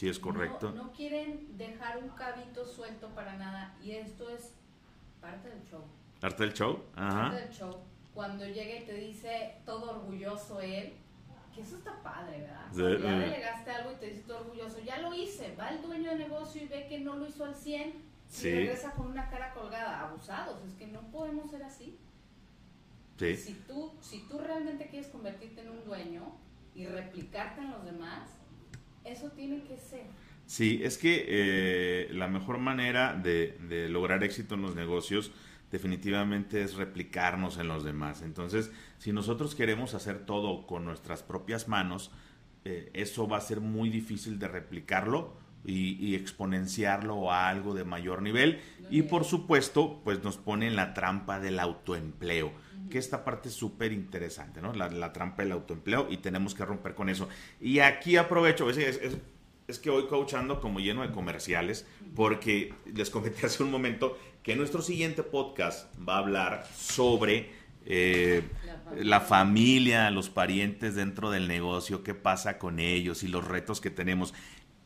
Sí, 0.00 0.08
es 0.08 0.18
correcto. 0.18 0.72
No, 0.72 0.92
quieren 0.92 1.58
dejar 1.58 1.98
un 1.98 2.08
cabito 2.08 2.64
suelto 2.64 3.08
para 3.08 3.36
nada 3.36 3.76
y 3.84 3.90
esto 3.90 4.30
es 4.30 4.54
parte 5.20 5.50
del 5.50 5.62
show. 5.64 5.84
¿Parte 6.18 6.42
del 6.42 6.54
show? 6.54 6.82
Ajá. 6.96 7.24
Parte 7.24 7.42
del 7.42 7.52
show. 7.52 7.76
Cuando 8.14 8.46
llega 8.46 8.80
y 8.80 8.86
te 8.86 8.94
dice 8.94 9.56
todo 9.66 9.90
orgulloso 9.90 10.58
él, 10.58 10.94
que 11.54 11.60
eso 11.60 11.76
está 11.76 12.02
padre, 12.02 12.40
¿verdad? 12.40 12.98
ya 12.98 13.14
eh. 13.14 13.18
delegaste 13.18 13.70
algo 13.72 13.92
y 13.92 13.96
te 13.96 14.06
dice 14.06 14.22
todo 14.22 14.38
orgulloso, 14.38 14.78
ya 14.80 15.02
lo 15.02 15.12
hice, 15.12 15.54
va 15.54 15.68
el 15.68 15.82
dueño 15.82 16.12
de 16.12 16.16
negocio 16.16 16.62
y 16.62 16.68
ve 16.68 16.86
que 16.88 16.98
no 17.00 17.16
lo 17.16 17.28
hizo 17.28 17.44
al 17.44 17.54
100 17.54 17.92
y 17.92 18.42
regresa 18.42 18.92
con 18.92 19.06
una 19.06 19.28
cara 19.28 19.52
colgada, 19.52 20.00
abusados, 20.00 20.64
es 20.64 20.72
que 20.76 20.86
no 20.86 21.02
podemos 21.10 21.50
ser 21.50 21.62
así. 21.62 21.98
Sí. 23.18 23.36
Si 23.36 23.52
tú, 23.52 23.92
si 24.00 24.20
tú 24.28 24.38
realmente 24.38 24.86
quieres 24.86 25.08
convertirte 25.08 25.60
en 25.60 25.68
un 25.68 25.84
dueño 25.84 26.22
y 26.74 26.86
replicarte 26.86 27.60
en 27.60 27.70
los 27.70 27.84
demás, 27.84 28.39
eso 29.20 29.30
tiene 29.32 29.62
que 29.62 29.76
ser. 29.76 30.04
Sí, 30.46 30.80
es 30.82 30.98
que 30.98 31.24
eh, 31.28 32.08
la 32.12 32.26
mejor 32.26 32.58
manera 32.58 33.14
de, 33.14 33.88
lograr 33.88 34.24
éxito 34.24 34.54
en 34.54 34.62
los 34.62 34.74
negocios 34.74 35.30
definitivamente 35.70 36.62
es 36.62 36.74
replicarnos 36.74 37.58
en 37.58 37.68
los 37.68 37.84
demás. 37.84 38.22
Entonces, 38.22 38.72
si 38.98 39.12
nosotros 39.12 39.54
queremos 39.54 39.94
hacer 39.94 40.26
todo 40.26 40.66
con 40.66 40.84
nuestras 40.84 41.22
propias 41.22 41.68
manos, 41.68 42.10
eh, 42.64 42.90
eso 42.94 43.28
va 43.28 43.36
a 43.36 43.40
ser 43.40 43.60
muy 43.60 43.90
difícil 43.90 44.38
de 44.38 44.48
replicarlo 44.48 45.34
y, 45.64 46.14
exponenciarlo 46.14 47.30
a 47.30 47.48
algo 47.48 47.74
de 47.74 47.84
mayor 47.84 48.22
nivel. 48.22 48.60
y 48.90 49.02
por 49.02 49.24
supuesto, 49.24 50.00
pues 50.04 50.22
nos 50.24 50.36
pone 50.36 50.66
en 50.66 50.76
la 50.76 50.94
trampa 50.94 51.38
del 51.38 51.58
autoempleo 51.60 52.52
que 52.90 52.98
esta 52.98 53.24
parte 53.24 53.48
es 53.48 53.54
súper 53.54 53.92
interesante, 53.92 54.60
¿no? 54.60 54.72
La, 54.72 55.12
trampa 55.12 55.42
del 55.44 55.52
autoempleo 55.52 56.08
y 56.10 56.16
tenemos 56.16 56.54
que 56.54 56.64
romper 56.64 56.94
con 56.96 57.08
eso. 57.08 57.28
Y 57.60 57.78
aquí 57.78 58.16
aprovecho, 58.16 58.68
es, 58.68 58.78
es, 58.78 59.16
es 59.68 59.78
que 59.78 59.90
hoy 59.90 60.06
coachando 60.08 60.60
como 60.60 60.80
lleno 60.80 61.02
de 61.02 61.12
comerciales, 61.12 61.86
porque 62.14 62.74
les 62.92 63.08
comenté 63.08 63.46
hace 63.46 63.62
un 63.62 63.70
momento 63.70 64.18
que 64.42 64.56
nuestro 64.56 64.82
siguiente 64.82 65.22
podcast 65.22 65.94
va 66.06 66.16
a 66.16 66.18
hablar 66.18 66.66
sobre 66.76 67.50
eh, 67.86 68.42
la, 68.96 69.20
familia. 69.20 70.10
los 70.10 70.28
parientes 70.28 70.94
dentro 70.94 71.30
del 71.30 71.48
negocio, 71.48 72.02
qué 72.02 72.14
pasa 72.14 72.58
con 72.58 72.78
ellos 72.78 73.22
y 73.22 73.28
los 73.28 73.46
retos 73.46 73.80
que 73.80 73.90
tenemos. 73.90 74.34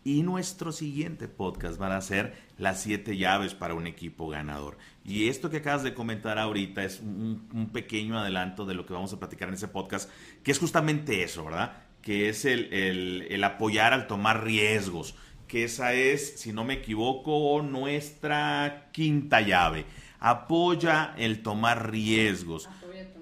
Y 0.07 0.23
nuestro 0.23 0.71
siguiente 0.71 1.29
podcast 1.29 1.79
van 1.79 1.93
a 1.93 2.01
ser 2.03 2.35
las 2.59 2.83
siete 2.83 3.17
llaves 3.17 3.55
para 3.55 3.73
un 3.73 3.87
equipo 3.87 4.29
ganador. 4.29 4.77
Y 5.03 5.29
esto 5.29 5.49
que 5.49 5.57
acabas 5.57 5.83
de 5.83 5.95
comentar 5.95 6.39
ahorita 6.39 6.85
es 6.85 7.01
un, 7.01 7.71
pequeño 7.73 8.19
adelanto 8.19 8.67
de 8.67 8.75
lo 8.75 8.85
que 8.85 8.93
vamos 8.93 9.15
a 9.15 9.19
platicar 9.19 9.49
en 9.49 9.55
ese 9.55 9.67
podcast, 9.67 10.11
que 10.43 10.51
es 10.51 10.59
justamente 10.59 11.23
eso, 11.23 11.47
¿verdad? 11.47 11.79
Que 12.03 12.29
es 12.29 12.45
el, 12.45 13.43
apoyar 13.45 13.95
al 13.95 14.07
tomar 14.07 14.45
riesgos, 14.45 15.15
que 15.49 15.65
esa 15.65 15.95
es, 15.95 16.39
si 16.39 16.53
no 16.53 16.65
me 16.65 16.75
equivoco, 16.75 17.63
nuestra 17.63 18.91
quinta 18.93 19.41
llave. 19.41 19.87
Apoya 20.21 21.15
el 21.17 21.43
tomar 21.43 21.91
riesgos. 21.91 22.69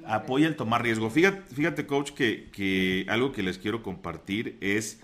Apoya 0.05 0.49
el 0.49 0.57
tomar, 0.57 0.83
riesgos. 0.83 1.13
Fíjate, 1.13 1.43
fíjate 1.55 1.87
coach, 1.87 2.11
que, 2.11 2.51
que 2.51 3.07
algo 3.09 3.31
que 3.31 3.45
les 3.45 3.59
quiero 3.59 3.85
compartir 3.85 4.59
es 4.61 5.01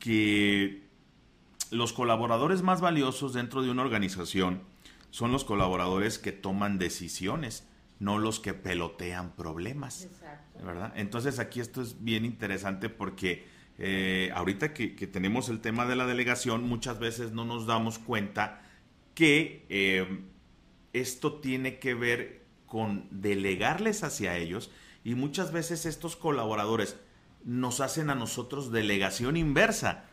que 0.00 0.81
los 1.72 1.92
colaboradores 1.92 2.62
más 2.62 2.80
valiosos 2.80 3.32
dentro 3.32 3.62
de 3.62 3.70
una 3.70 3.82
organización 3.82 4.62
son 5.10 5.32
los 5.32 5.44
colaboradores 5.44 6.18
que 6.18 6.32
toman 6.32 6.78
decisiones, 6.78 7.66
no 7.98 8.18
los 8.18 8.40
que 8.40 8.54
pelotean 8.54 9.34
problemas. 9.34 10.04
Exacto. 10.04 10.64
¿verdad? 10.64 10.92
Entonces 10.96 11.38
aquí 11.38 11.60
esto 11.60 11.82
es 11.82 12.04
bien 12.04 12.24
interesante 12.24 12.88
porque 12.88 13.46
eh, 13.78 14.30
ahorita 14.34 14.74
que, 14.74 14.88
tenemos 15.06 15.48
el 15.48 15.60
tema 15.60 15.86
de 15.86 15.96
la 15.96 16.06
delegación, 16.06 16.68
muchas 16.68 16.98
veces 16.98 17.32
no 17.32 17.44
nos 17.44 17.66
damos 17.66 17.98
cuenta 17.98 18.62
que 19.14 19.66
eh, 19.68 20.20
esto 20.92 21.40
tiene 21.40 21.78
que 21.78 21.94
ver 21.94 22.42
con 22.66 23.08
delegarles 23.10 24.04
hacia 24.04 24.36
ellos 24.36 24.70
y 25.04 25.14
muchas 25.14 25.52
veces 25.52 25.84
estos 25.84 26.16
colaboradores 26.16 26.96
nos 27.44 27.80
hacen 27.80 28.10
a 28.10 28.14
nosotros 28.14 28.70
delegación 28.70 29.36
inversa. 29.36 30.04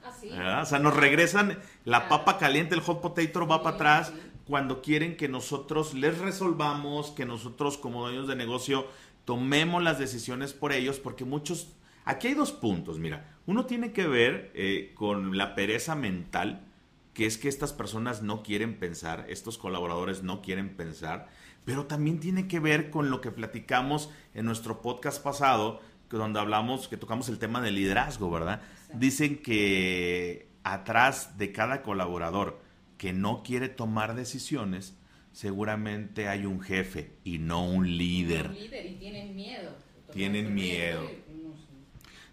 O 0.61 0.65
sea, 0.65 0.79
nos 0.79 0.95
regresan 0.95 1.59
la 1.85 2.09
papa 2.09 2.37
caliente, 2.37 2.75
el 2.75 2.81
hot 2.81 3.01
potato 3.01 3.47
va 3.47 3.63
para 3.63 3.75
atrás 3.75 4.13
cuando 4.45 4.81
quieren 4.81 5.15
que 5.15 5.27
nosotros 5.27 5.93
les 5.93 6.17
resolvamos, 6.17 7.11
que 7.11 7.25
nosotros 7.25 7.77
como 7.77 8.01
dueños 8.01 8.27
de 8.27 8.35
negocio 8.35 8.87
tomemos 9.23 9.83
las 9.83 9.99
decisiones 9.99 10.53
por 10.53 10.73
ellos, 10.73 10.99
porque 10.99 11.23
muchos... 11.23 11.75
Aquí 12.03 12.29
hay 12.29 12.33
dos 12.33 12.51
puntos, 12.51 12.97
mira. 12.97 13.37
Uno 13.45 13.65
tiene 13.67 13.91
que 13.91 14.07
ver 14.07 14.51
eh, 14.55 14.91
con 14.95 15.37
la 15.37 15.53
pereza 15.53 15.93
mental, 15.93 16.65
que 17.13 17.27
es 17.27 17.37
que 17.37 17.47
estas 17.47 17.73
personas 17.73 18.23
no 18.23 18.41
quieren 18.41 18.79
pensar, 18.79 19.25
estos 19.29 19.59
colaboradores 19.59 20.23
no 20.23 20.41
quieren 20.41 20.75
pensar, 20.75 21.27
pero 21.63 21.85
también 21.85 22.19
tiene 22.19 22.47
que 22.47 22.59
ver 22.59 22.89
con 22.89 23.11
lo 23.11 23.21
que 23.21 23.29
platicamos 23.29 24.09
en 24.33 24.45
nuestro 24.45 24.81
podcast 24.81 25.21
pasado, 25.21 25.81
donde 26.17 26.39
hablamos, 26.39 26.87
que 26.87 26.97
tocamos 26.97 27.29
el 27.29 27.39
tema 27.39 27.61
del 27.61 27.75
liderazgo, 27.75 28.29
¿verdad? 28.31 28.61
Dicen 28.93 29.37
que 29.37 30.47
atrás 30.63 31.37
de 31.37 31.51
cada 31.51 31.81
colaborador 31.81 32.61
que 32.97 33.13
no 33.13 33.43
quiere 33.43 33.69
tomar 33.69 34.15
decisiones, 34.15 34.95
seguramente 35.31 36.27
hay 36.27 36.45
un 36.45 36.59
jefe 36.59 37.11
y 37.23 37.37
no 37.37 37.63
un 37.63 37.97
líder. 37.97 38.47
Un 38.47 38.55
líder 38.55 38.85
y 38.85 38.95
tienen 38.95 39.35
miedo. 39.35 39.71
Tienen 40.11 40.53
miedo. 40.53 41.09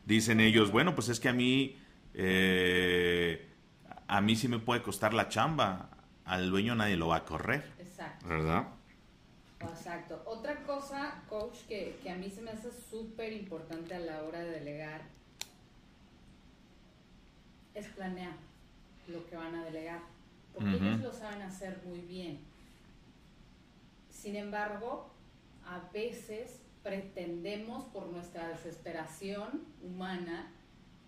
Dicen 0.05 0.41
ellos, 0.41 0.71
bueno, 0.71 0.95
pues 0.95 1.09
es 1.09 1.21
que 1.21 1.29
a 1.29 1.33
mí, 1.33 1.77
eh, 2.15 3.47
a 4.07 4.21
mí 4.21 4.37
sí 4.37 4.49
me 4.49 4.59
puede 4.59 4.83
costar 4.83 5.15
la 5.15 5.29
chamba, 5.29 5.91
al 6.25 6.51
dueño 6.51 6.75
nadie 6.75 6.97
lo 6.97 7.09
va 7.09 7.17
a 7.17 7.25
correr. 7.25 7.65
Exacto. 7.79 8.27
¿Verdad? 8.27 8.69
Exacto. 9.61 10.23
Otra 10.27 10.63
cosa, 10.65 11.23
coach, 11.29 11.61
que, 11.69 11.99
a 12.11 12.15
mí 12.15 12.31
se 12.31 12.43
me 12.43 12.51
hace 12.51 12.71
súper 12.71 13.33
importante 13.33 13.95
a 13.95 14.01
la 14.01 14.23
hora 14.23 14.41
de 14.41 14.51
delegar 14.51 15.03
es 17.75 17.87
planear 17.89 18.35
lo 19.09 19.27
que 19.27 19.37
van 19.37 19.55
a 19.55 19.65
delegar, 19.65 20.01
porque 20.55 20.75
ellos 20.77 21.01
lo 21.01 21.13
saben 21.13 21.43
hacer 21.43 21.81
muy 21.85 22.01
bien. 22.01 22.41
Sin 24.11 24.35
embargo, 24.35 25.11
a 25.65 25.81
veces 25.93 26.61
pretendemos 26.83 27.85
por 27.87 28.07
nuestra 28.07 28.49
desesperación 28.49 29.65
humana 29.83 30.51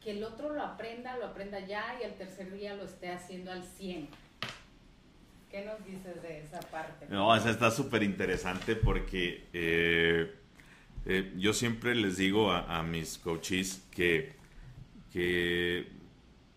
que 0.03 0.13
el 0.13 0.25
otro 0.25 0.53
lo 0.53 0.63
aprenda, 0.63 1.17
lo 1.17 1.27
aprenda 1.27 1.61
ya 1.61 1.99
y 2.01 2.05
al 2.05 2.15
tercer 2.15 2.53
día 2.53 2.75
lo 2.75 2.85
esté 2.85 3.11
haciendo 3.11 3.51
al 3.51 3.65
100 3.65 4.09
¿Qué 5.51 5.65
nos 5.65 5.85
dices 5.85 6.23
de 6.23 6.41
esa 6.41 6.61
parte? 6.61 7.07
No, 7.09 7.35
esa 7.35 7.51
está 7.51 7.71
súper 7.71 8.03
interesante 8.03 8.77
porque 8.77 9.47
eh, 9.55 10.35
eh, 11.07 11.33
yo 11.37 11.55
siempre 11.55 11.95
les 11.95 12.19
digo 12.19 12.53
a, 12.53 12.83
mis 12.83 13.17
coaches 13.17 13.83
que, 13.91 14.35
que 15.11 15.89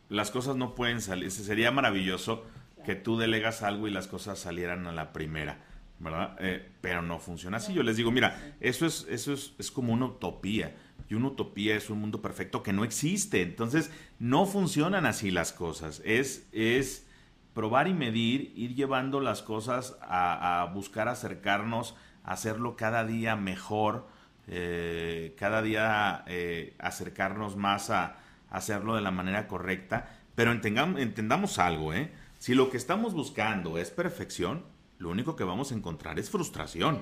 las 0.09 0.29
cosas 0.29 0.57
no 0.57 0.75
pueden 0.75 0.99
salir. 0.99 1.31
Sería 1.31 1.71
maravilloso 1.71 2.45
que 2.85 2.95
tú 2.95 3.17
delegas 3.17 3.63
algo 3.63 3.87
y 3.87 3.91
las 3.91 4.07
cosas 4.07 4.39
salieran 4.39 4.85
a 4.87 4.91
la 4.91 5.13
primera, 5.13 5.63
¿verdad? 5.99 6.35
Eh, 6.39 6.67
pero 6.81 7.01
no 7.01 7.19
funciona 7.19 7.57
así. 7.57 7.73
Yo 7.73 7.83
les 7.83 7.95
digo, 7.95 8.11
mira, 8.11 8.55
eso 8.59 8.85
es, 8.85 9.07
eso 9.09 9.31
es, 9.31 9.53
es 9.57 9.71
como 9.71 9.93
una 9.93 10.07
utopía. 10.07 10.75
Y 11.07 11.13
una 11.13 11.27
utopía 11.27 11.77
es 11.77 11.89
un 11.89 11.99
mundo 11.99 12.21
perfecto 12.21 12.61
que 12.61 12.73
no 12.73 12.83
existe. 12.83 13.41
Entonces, 13.41 13.89
no 14.19 14.45
funcionan 14.45 15.05
así 15.05 15.31
las 15.31 15.53
cosas. 15.53 16.01
Es, 16.03 16.45
es 16.51 17.05
probar 17.53 17.87
y 17.87 17.93
medir, 17.93 18.53
ir 18.55 18.75
llevando 18.75 19.19
las 19.19 19.41
cosas 19.41 19.97
a, 20.01 20.69
buscar 20.73 21.07
acercarnos, 21.07 21.95
hacerlo 22.23 22.75
cada 22.75 23.05
día 23.05 23.35
mejor, 23.35 24.07
eh, 24.47 25.35
cada 25.37 25.61
día 25.61 26.23
eh, 26.27 26.75
acercarnos 26.79 27.55
más 27.55 27.89
a, 27.89 28.17
hacerlo 28.49 28.95
de 28.95 29.01
la 29.01 29.11
manera 29.11 29.47
correcta, 29.47 30.09
pero 30.35 30.51
entendamos 30.51 31.57
algo, 31.57 31.93
¿eh? 31.93 32.11
Si 32.37 32.53
lo 32.53 32.69
que 32.69 32.75
estamos 32.75 33.13
buscando 33.13 33.77
es 33.77 33.91
perfección, 33.91 34.65
lo 34.97 35.09
único 35.09 35.35
que 35.35 35.43
vamos 35.43 35.71
a 35.71 35.75
encontrar 35.75 36.19
es 36.19 36.29
frustración. 36.29 36.99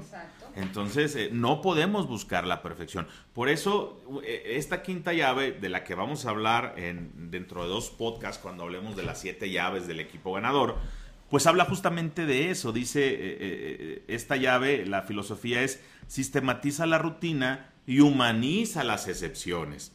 Entonces, 0.55 1.15
eh, 1.15 1.29
no 1.31 1.61
podemos 1.61 2.07
buscar 2.07 2.45
la 2.45 2.61
perfección. 2.61 3.07
Por 3.33 3.49
eso, 3.49 4.01
eh, 4.23 4.43
esta 4.55 4.81
quinta 4.81 5.13
llave 5.13 5.51
de 5.51 5.69
la 5.69 5.83
que 5.83 5.95
vamos 5.95 6.25
a 6.25 6.31
hablar 6.31 6.75
en, 6.77 7.31
dentro 7.31 7.63
de 7.63 7.69
dos 7.69 7.89
podcasts, 7.89 8.41
cuando 8.41 8.63
hablemos 8.63 8.95
de 8.95 9.03
las 9.03 9.19
siete 9.19 9.49
llaves 9.49 9.87
del 9.87 9.99
equipo 9.99 10.33
ganador, 10.33 10.77
pues 11.29 11.47
habla 11.47 11.65
justamente 11.65 12.25
de 12.25 12.49
eso. 12.49 12.71
Dice, 12.71 13.01
eh, 13.03 14.03
esta 14.07 14.35
llave, 14.35 14.85
la 14.85 15.03
filosofía 15.03 15.61
es, 15.61 15.81
sistematiza 16.07 16.85
la 16.85 16.97
rutina 16.97 17.71
y 17.85 17.99
humaniza 17.99 18.83
las 18.83 19.07
excepciones. 19.07 19.93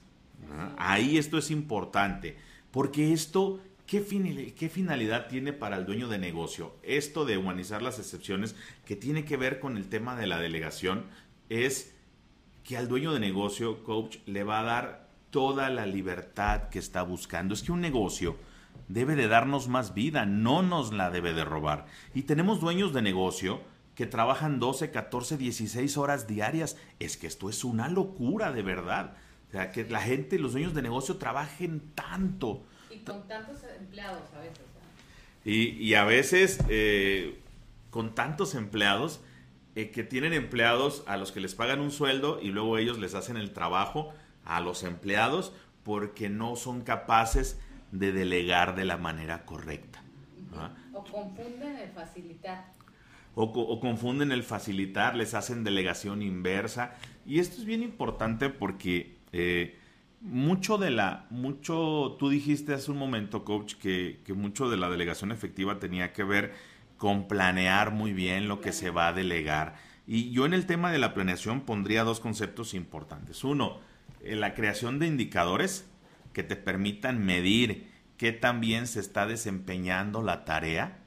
Ahí 0.76 1.16
esto 1.16 1.38
es 1.38 1.50
importante, 1.50 2.36
porque 2.70 3.12
esto 3.12 3.60
¿Qué, 3.86 4.00
finalidad 4.00 5.28
tiene 5.28 5.52
para 5.52 5.76
el 5.76 5.84
dueño 5.84 6.08
de 6.08 6.18
negocio? 6.18 6.74
Esto 6.82 7.26
de 7.26 7.36
humanizar 7.36 7.82
las 7.82 7.98
excepciones, 7.98 8.56
que 8.86 8.96
tiene 8.96 9.26
que 9.26 9.36
ver 9.36 9.60
con 9.60 9.76
el 9.76 9.88
tema 9.88 10.16
de 10.16 10.26
la 10.26 10.38
delegación, 10.38 11.04
es 11.50 11.94
que 12.62 12.78
al 12.78 12.88
dueño 12.88 13.12
de 13.12 13.20
negocio, 13.20 13.84
coach, 13.84 14.16
le 14.24 14.42
va 14.42 14.60
a 14.60 14.64
dar 14.64 15.08
toda 15.30 15.68
la 15.68 15.84
libertad 15.84 16.70
que 16.70 16.78
está 16.78 17.02
buscando. 17.02 17.52
Es 17.52 17.62
que 17.62 17.72
un 17.72 17.82
negocio 17.82 18.36
debe 18.88 19.16
de 19.16 19.28
darnos 19.28 19.68
más 19.68 19.92
vida, 19.92 20.24
no 20.24 20.62
nos 20.62 20.94
la 20.94 21.10
debe 21.10 21.34
de 21.34 21.44
robar. 21.44 21.84
Y 22.14 22.22
tenemos 22.22 22.60
dueños 22.60 22.94
de 22.94 23.02
negocio 23.02 23.60
que 23.94 24.06
trabajan 24.06 24.60
12, 24.60 24.92
14, 24.92 25.36
16 25.36 25.98
horas 25.98 26.26
diarias. 26.26 26.78
Es 27.00 27.18
que 27.18 27.26
esto 27.26 27.50
es 27.50 27.64
una 27.64 27.88
locura, 27.88 28.50
de 28.50 28.62
verdad. 28.62 29.16
O 29.48 29.52
sea, 29.52 29.72
que 29.72 29.84
la 29.84 30.00
gente, 30.00 30.38
los 30.38 30.52
dueños 30.52 30.72
de 30.72 30.80
negocio 30.80 31.18
trabajen 31.18 31.92
tanto. 31.94 32.64
Y 33.04 33.10
con 33.10 33.28
tantos 33.28 33.58
empleados 33.78 34.22
a 34.34 34.40
veces. 34.40 34.64
Y, 35.46 35.92
a 35.92 36.04
veces, 36.04 36.58
eh, 36.70 37.38
con 37.90 38.14
tantos 38.14 38.54
empleados, 38.54 39.20
eh, 39.76 39.90
que 39.90 40.04
tienen 40.04 40.32
empleados 40.32 41.04
a 41.06 41.18
los 41.18 41.32
que 41.32 41.40
les 41.40 41.54
pagan 41.54 41.80
un 41.80 41.90
sueldo 41.90 42.40
y 42.40 42.48
luego 42.48 42.78
ellos 42.78 42.98
les 42.98 43.14
hacen 43.14 43.36
el 43.36 43.52
trabajo 43.52 44.14
a 44.46 44.60
los 44.60 44.84
empleados 44.84 45.52
porque 45.82 46.30
no 46.30 46.56
son 46.56 46.80
capaces 46.80 47.60
de 47.92 48.12
delegar 48.12 48.74
de 48.74 48.86
la 48.86 48.96
manera 48.96 49.44
correcta. 49.44 50.02
O 50.94 51.04
confunden 51.04 51.76
el 51.76 51.90
facilitar. 51.90 52.72
O, 53.34 53.80
confunden 53.80 54.32
el 54.32 54.44
facilitar, 54.44 55.14
les 55.14 55.34
hacen 55.34 55.64
delegación 55.64 56.22
inversa. 56.22 56.94
Y 57.26 57.40
esto 57.40 57.56
es 57.56 57.64
bien 57.64 57.82
importante 57.82 58.48
porque 58.48 59.16
eh, 59.32 59.78
mucho 60.24 60.78
de 60.78 60.90
la, 60.90 61.26
mucho, 61.28 62.16
tú 62.18 62.30
dijiste 62.30 62.72
hace 62.72 62.90
un 62.90 62.96
momento, 62.96 63.44
coach, 63.44 63.74
que, 63.74 64.20
que, 64.24 64.32
mucho 64.32 64.70
de 64.70 64.78
la 64.78 64.88
delegación 64.88 65.30
efectiva 65.32 65.78
tenía 65.78 66.14
que 66.14 66.24
ver 66.24 66.54
con 66.96 67.28
planear 67.28 67.90
muy 67.92 68.14
bien 68.14 68.48
lo 68.48 68.62
que 68.62 68.72
se 68.72 68.90
va 68.90 69.08
a 69.08 69.12
delegar. 69.12 69.76
Y 70.06 70.30
yo 70.30 70.46
en 70.46 70.54
el 70.54 70.64
tema 70.64 70.90
de 70.90 70.98
la 70.98 71.12
planeación 71.12 71.60
pondría 71.60 72.04
dos 72.04 72.20
conceptos 72.20 72.72
importantes. 72.72 73.44
Uno, 73.44 73.80
eh, 74.22 74.34
la 74.34 74.54
creación 74.54 74.98
de 74.98 75.06
indicadores 75.06 75.86
que 76.32 76.42
te 76.42 76.56
permitan 76.56 77.24
medir 77.24 77.90
qué 78.16 78.32
tan 78.32 78.62
bien 78.62 78.86
se 78.86 79.00
está 79.00 79.26
desempeñando 79.26 80.22
la 80.22 80.46
tarea. 80.46 81.00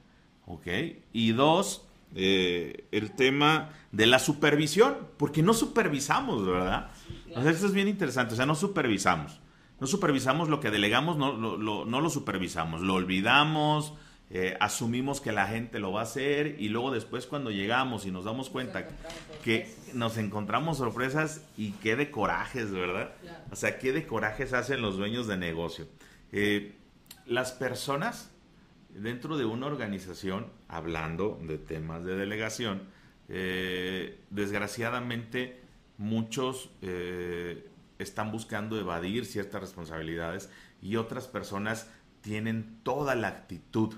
¿Ok? 0.46 0.68
Y 1.12 1.32
dos, 1.32 1.87
eh, 2.20 2.88
el 2.92 3.12
tema 3.12 3.70
de 3.92 4.08
la 4.08 4.20
supervisión, 4.20 4.98
porque 5.18 5.44
no 5.44 5.54
supervisamos, 5.54 6.46
¿verdad? 6.46 6.90
O 7.36 7.42
sea, 7.42 7.52
eso 7.52 7.68
es 7.68 7.74
bien 7.74 7.88
interesante, 7.88 8.34
o 8.34 8.38
sea, 8.38 8.46
no 8.46 8.56
supervisamos. 8.56 9.40
No 9.80 9.86
supervisamos 9.86 10.50
lo 10.50 10.60
que 10.60 10.72
delegamos, 10.72 11.18
no, 11.18 11.38
no 11.38 12.02
lo 12.02 12.10
supervisamos, 12.10 12.82
lo 12.82 12.96
olvidamos, 12.96 13.94
eh, 14.30 14.58
asumimos 14.60 15.22
que 15.22 15.32
la 15.32 15.48
gente 15.48 15.80
lo 15.80 15.94
va 15.94 16.02
a 16.02 16.04
hacer 16.04 16.58
y 16.60 16.68
luego 16.68 16.92
después 16.92 17.28
cuando 17.28 17.50
llegamos 17.50 18.06
y 18.06 18.12
nos 18.12 18.26
damos 18.26 18.50
cuenta 18.50 18.86
que 19.42 19.74
nos 19.94 20.18
encontramos 20.18 20.80
sorpresas 20.80 21.46
y 21.56 21.72
qué 21.74 21.96
de 21.96 22.12
corajes, 22.12 22.72
¿verdad? 22.72 23.12
O 23.52 23.56
sea, 23.56 23.80
qué 23.80 23.94
de 23.94 24.06
corajes 24.06 24.52
hacen 24.52 24.82
los 24.82 24.98
dueños 24.98 25.28
de 25.28 25.38
negocio. 25.38 25.88
Eh, 26.34 26.76
las 27.26 27.54
personas 27.54 28.30
dentro 28.90 29.38
de 29.38 29.46
una 29.46 29.68
organización, 29.68 30.48
hablando 30.68 31.40
de 31.44 31.58
temas 31.58 32.04
de 32.04 32.16
delegación, 32.16 32.84
eh, 33.30 34.20
desgraciadamente 34.30 35.62
muchos 35.98 36.70
están 37.98 38.32
buscando 38.32 38.80
evadir 38.80 39.26
ciertas 39.26 39.62
responsabilidades 39.62 40.50
y 40.82 40.96
otras 40.96 41.28
personas 41.28 41.90
tienen 42.22 42.80
toda 42.84 43.16
la 43.16 43.30
actitud 43.30 43.96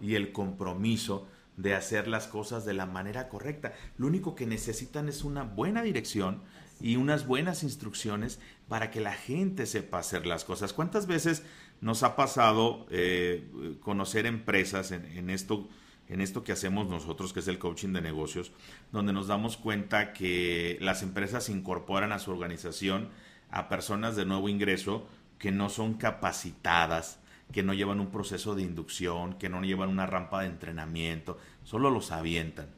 y 0.00 0.16
el 0.16 0.32
compromiso 0.32 1.28
de 1.56 1.74
hacer 1.74 2.08
las 2.08 2.26
cosas 2.26 2.64
de 2.64 2.72
la 2.72 2.86
manera 2.86 3.28
correcta. 3.28 3.72
Lo 3.98 4.06
único 4.06 4.34
que 4.34 4.46
necesitan 4.46 5.08
es 5.08 5.22
una 5.22 5.44
buena 5.44 5.82
dirección 5.82 6.42
y 6.80 6.96
unas 6.96 7.26
buenas 7.26 7.62
instrucciones 7.62 8.40
para 8.68 8.90
que 8.90 9.00
la 9.00 9.12
gente 9.12 9.66
sepa 9.66 9.98
hacer 9.98 10.26
las 10.26 10.44
cosas. 10.44 10.72
¿Cuántas 10.72 11.06
veces 11.06 11.44
nos 11.80 12.02
ha 12.02 12.16
pasado 12.16 12.86
eh, 12.90 13.78
conocer 13.80 14.26
empresas 14.26 14.90
en, 14.92 15.30
esto, 15.30 15.68
en 16.08 16.20
esto 16.20 16.44
que 16.44 16.52
hacemos 16.52 16.88
nosotros, 16.88 17.32
que 17.32 17.40
es 17.40 17.48
el 17.48 17.58
coaching 17.58 17.92
de 17.92 18.02
negocios, 18.02 18.52
donde 18.90 19.12
nos 19.12 19.28
damos 19.28 19.56
cuenta 19.56 20.12
que 20.12 20.78
las 20.80 21.02
empresas 21.02 21.48
incorporan 21.48 22.12
a 22.12 22.18
su 22.18 22.30
organización 22.30 23.08
a 23.50 23.68
personas 23.68 24.16
de 24.16 24.24
nuevo 24.24 24.48
ingreso 24.48 25.06
que 25.38 25.52
no 25.52 25.68
son 25.68 25.94
capacitadas, 25.94 27.20
que 27.52 27.62
no 27.62 27.74
llevan 27.74 28.00
un 28.00 28.10
proceso 28.10 28.54
de 28.54 28.62
inducción, 28.62 29.34
que 29.34 29.48
no 29.48 29.62
llevan 29.62 29.88
una 29.88 30.06
rampa 30.06 30.42
de 30.42 30.48
entrenamiento, 30.48 31.38
solo 31.64 31.90
los 31.90 32.10
avientan. 32.12 32.68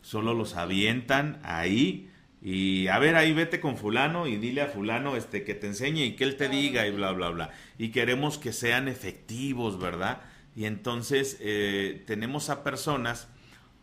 Solo 0.00 0.32
los 0.32 0.54
avientan 0.54 1.40
ahí 1.42 2.08
y 2.40 2.86
a 2.86 2.98
ver, 2.98 3.16
ahí 3.16 3.32
vete 3.32 3.60
con 3.60 3.76
fulano 3.76 4.26
y 4.26 4.36
dile 4.36 4.62
a 4.62 4.68
fulano 4.68 5.16
este 5.16 5.44
que 5.44 5.54
te 5.54 5.66
enseñe 5.66 6.04
y 6.04 6.12
que 6.12 6.24
él 6.24 6.36
te 6.36 6.48
diga 6.48 6.86
y 6.86 6.92
bla, 6.92 7.10
bla, 7.12 7.30
bla. 7.30 7.50
Y 7.78 7.88
queremos 7.88 8.38
que 8.38 8.52
sean 8.52 8.86
efectivos, 8.86 9.78
¿verdad? 9.78 10.22
Y 10.58 10.64
entonces 10.64 11.36
eh, 11.38 12.02
tenemos 12.08 12.50
a 12.50 12.64
personas 12.64 13.28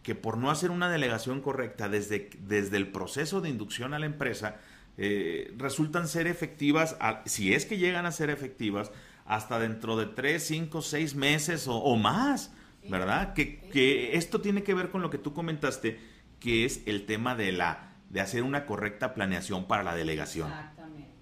que 0.04 0.14
por 0.14 0.38
no 0.38 0.52
hacer 0.52 0.72
una 0.72 0.90
delegación 0.90 1.40
correcta 1.40 1.88
desde, 1.88 2.32
desde 2.40 2.76
el 2.76 2.92
proceso 2.92 3.40
de 3.40 3.48
inducción 3.48 3.94
a 3.94 4.00
la 4.00 4.08
empresa, 4.08 4.58
eh, 4.98 5.54
resultan 5.56 6.10
ser 6.10 6.28
efectivas, 6.28 6.98
si 7.24 7.54
es 7.54 7.66
que 7.66 7.78
llegan 7.78 8.06
a 8.06 8.12
ser 8.12 8.30
efectivas, 8.30 8.92
hasta 9.24 9.58
dentro 9.58 9.96
de 9.96 10.08
tres, 10.08 10.48
cinco, 10.48 10.82
seis 10.82 11.16
meses 11.16 11.68
o, 11.70 11.96
más, 11.96 12.52
¿verdad? 12.90 13.34
Que, 13.34 14.10
esto 14.18 14.42
tiene 14.42 14.64
que 14.64 14.74
ver 14.74 14.90
con 14.90 15.02
lo 15.02 15.10
que 15.10 15.18
tú 15.18 15.34
comentaste, 15.34 15.98
que 16.42 16.66
es 16.66 16.82
el 16.88 17.06
tema 17.06 17.36
de 17.36 17.54
la 17.54 17.94
de 18.10 18.20
hacer 18.20 18.44
una 18.44 18.66
correcta 18.66 19.14
planeación 19.14 19.66
para 19.66 19.84
la 19.84 19.96
delegación. 19.96 20.50
Exactamente. 20.50 21.16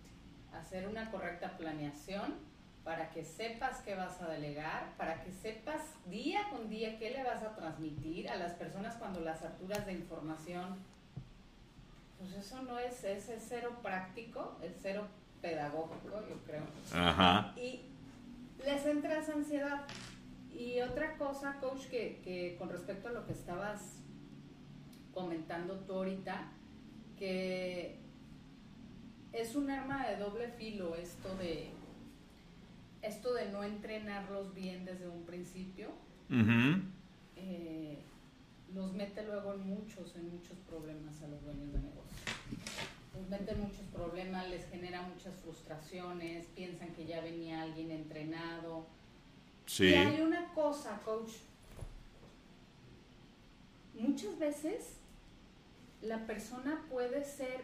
Hacer 0.52 0.88
una 0.88 1.12
correcta 1.12 1.56
planeación 1.58 2.34
para 2.84 3.10
que 3.12 3.24
sepas 3.24 3.80
qué 3.82 3.96
vas 3.96 4.22
a 4.22 4.28
delegar, 4.28 4.94
para 4.98 5.22
que 5.24 5.32
sepas 5.32 5.82
día 6.10 6.50
con 6.50 6.70
día 6.70 7.00
qué 7.00 7.12
le 7.12 7.24
vas 7.24 7.42
a 7.42 7.56
transmitir 7.56 8.30
a 8.30 8.36
las 8.36 8.54
personas 8.54 8.96
cuando 8.96 9.22
las 9.22 9.40
saturas 9.40 9.86
de 9.86 9.94
información. 9.94 10.78
Pues 12.20 12.34
eso 12.34 12.62
no 12.64 12.80
es, 12.80 13.04
ese 13.04 13.40
cero 13.40 13.78
práctico, 13.82 14.58
el 14.62 14.74
cero 14.82 15.08
pedagógico, 15.42 16.22
yo 16.30 16.38
creo. 16.46 16.64
Ajá. 16.94 17.54
Y 17.58 17.82
les 18.66 18.86
entra 18.86 19.20
esa 19.20 19.34
ansiedad. 19.34 19.86
Y 20.52 20.82
otra 20.82 21.18
cosa, 21.18 21.58
coach, 21.60 21.88
que, 21.88 22.56
con 22.60 22.70
respecto 22.70 23.08
a 23.08 23.12
lo 23.12 23.26
que 23.26 23.34
estabas 23.34 24.00
comentando 25.14 25.80
tú 25.82 25.94
ahorita, 25.94 26.52
que 27.18 28.00
es 29.32 29.56
un 29.56 29.70
arma 29.70 30.08
de 30.08 30.18
doble 30.18 30.50
filo 30.50 30.96
esto 30.96 31.36
de 31.38 31.72
esto 33.04 33.34
de 33.34 33.50
no 33.52 33.64
entrenarlos 33.64 34.54
bien 34.54 34.86
desde 34.86 35.08
un 35.08 35.24
principio. 35.26 35.90
Eh, 37.36 38.00
los 38.74 38.94
mete 38.94 39.24
luego 39.24 39.54
en 39.54 39.68
muchos, 39.68 40.16
en 40.16 40.30
muchos 40.30 40.58
problemas 40.68 41.22
a 41.22 41.28
los 41.28 41.44
dueños 41.44 41.72
de 41.74 41.80
negocio 41.80 42.34
les 43.16 43.30
meten 43.30 43.62
muchos 43.62 43.86
problemas, 43.94 44.50
les 44.50 44.68
genera 44.70 45.02
muchas 45.04 45.34
frustraciones, 45.36 46.48
piensan 46.56 46.94
que 46.94 47.06
ya 47.06 47.22
venía 47.22 47.62
alguien 47.62 47.92
entrenado. 47.92 48.88
Sí. 49.66 49.86
Y 49.86 49.94
hay 49.94 50.22
una 50.22 50.52
cosa, 50.54 51.00
coach. 51.06 51.32
Muchas 53.94 54.38
veces 54.40 54.98
la 56.02 56.26
persona 56.26 56.84
puede 56.90 57.24
ser 57.24 57.62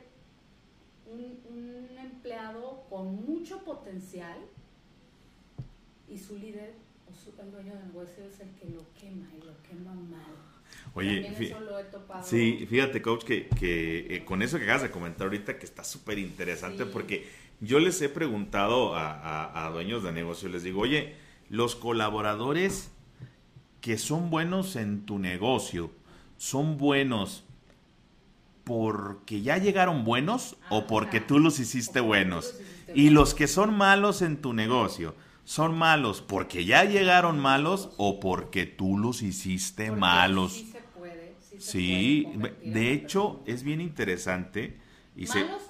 un, 1.08 1.98
empleado 1.98 2.86
con 2.90 3.26
mucho 3.26 3.64
potencial 3.64 4.38
y 6.10 6.18
su 6.18 6.38
líder 6.38 6.74
o 7.08 7.14
su, 7.14 7.40
el 7.42 7.52
dueño 7.52 7.74
del 7.74 7.88
negocio 7.88 8.24
es 8.24 8.40
el 8.40 8.50
que 8.56 8.70
lo 8.70 8.86
quema 9.00 9.28
y 9.38 9.46
lo 9.46 9.54
quema 9.64 9.94
mal. 9.94 10.50
Oye, 10.94 11.56
sí, 12.24 12.66
fíjate, 12.70 13.02
coach, 13.02 13.24
que, 13.24 13.48
eh, 13.62 14.24
con 14.26 14.42
eso 14.42 14.58
que 14.58 14.64
acabas 14.64 14.84
de 14.84 14.92
comentar 14.92 15.28
ahorita, 15.28 15.58
que 15.58 15.66
está 15.66 15.84
súper 15.84 16.18
interesante, 16.18 16.86
porque 16.86 17.28
yo 17.60 17.80
les 17.80 18.02
he 18.02 18.10
preguntado 18.10 18.96
a, 18.96 19.70
dueños 19.74 20.04
de 20.04 20.12
negocio, 20.12 20.50
les 20.50 20.64
digo, 20.64 20.82
oye, 20.82 21.16
los 21.50 21.76
colaboradores 21.76 22.92
que 23.82 23.98
son 23.98 24.30
buenos 24.30 24.76
en 24.76 25.06
tu 25.06 25.20
negocio, 25.20 25.92
¿son 26.38 26.78
buenos 26.78 27.44
porque 28.64 29.42
ya 29.42 29.58
llegaron 29.58 30.04
buenos 30.04 30.58
o 30.70 30.86
porque 30.86 31.20
tú 31.20 31.40
los 31.40 31.60
hiciste 31.60 32.00
buenos? 32.00 32.56
y 32.96 33.12
los 33.12 33.36
que 33.36 33.48
son 33.48 33.76
malos 33.76 34.22
en 34.24 34.38
tu 34.38 34.54
negocio, 34.54 35.14
¿son 35.50 35.76
malos 35.76 36.22
porque 36.22 36.64
ya 36.64 36.84
llegaron 36.84 37.40
malos 37.40 37.90
o 37.98 38.20
porque 38.20 38.68
tú 38.68 39.00
los 39.00 39.24
hiciste 39.24 39.90
malos? 39.90 40.64
Sí, 41.58 42.32
de 42.64 42.94
hecho 42.94 43.42
es 43.48 43.64
bien 43.64 43.82
interesante. 43.82 44.78
Y 45.16 45.26
malos, 45.26 45.62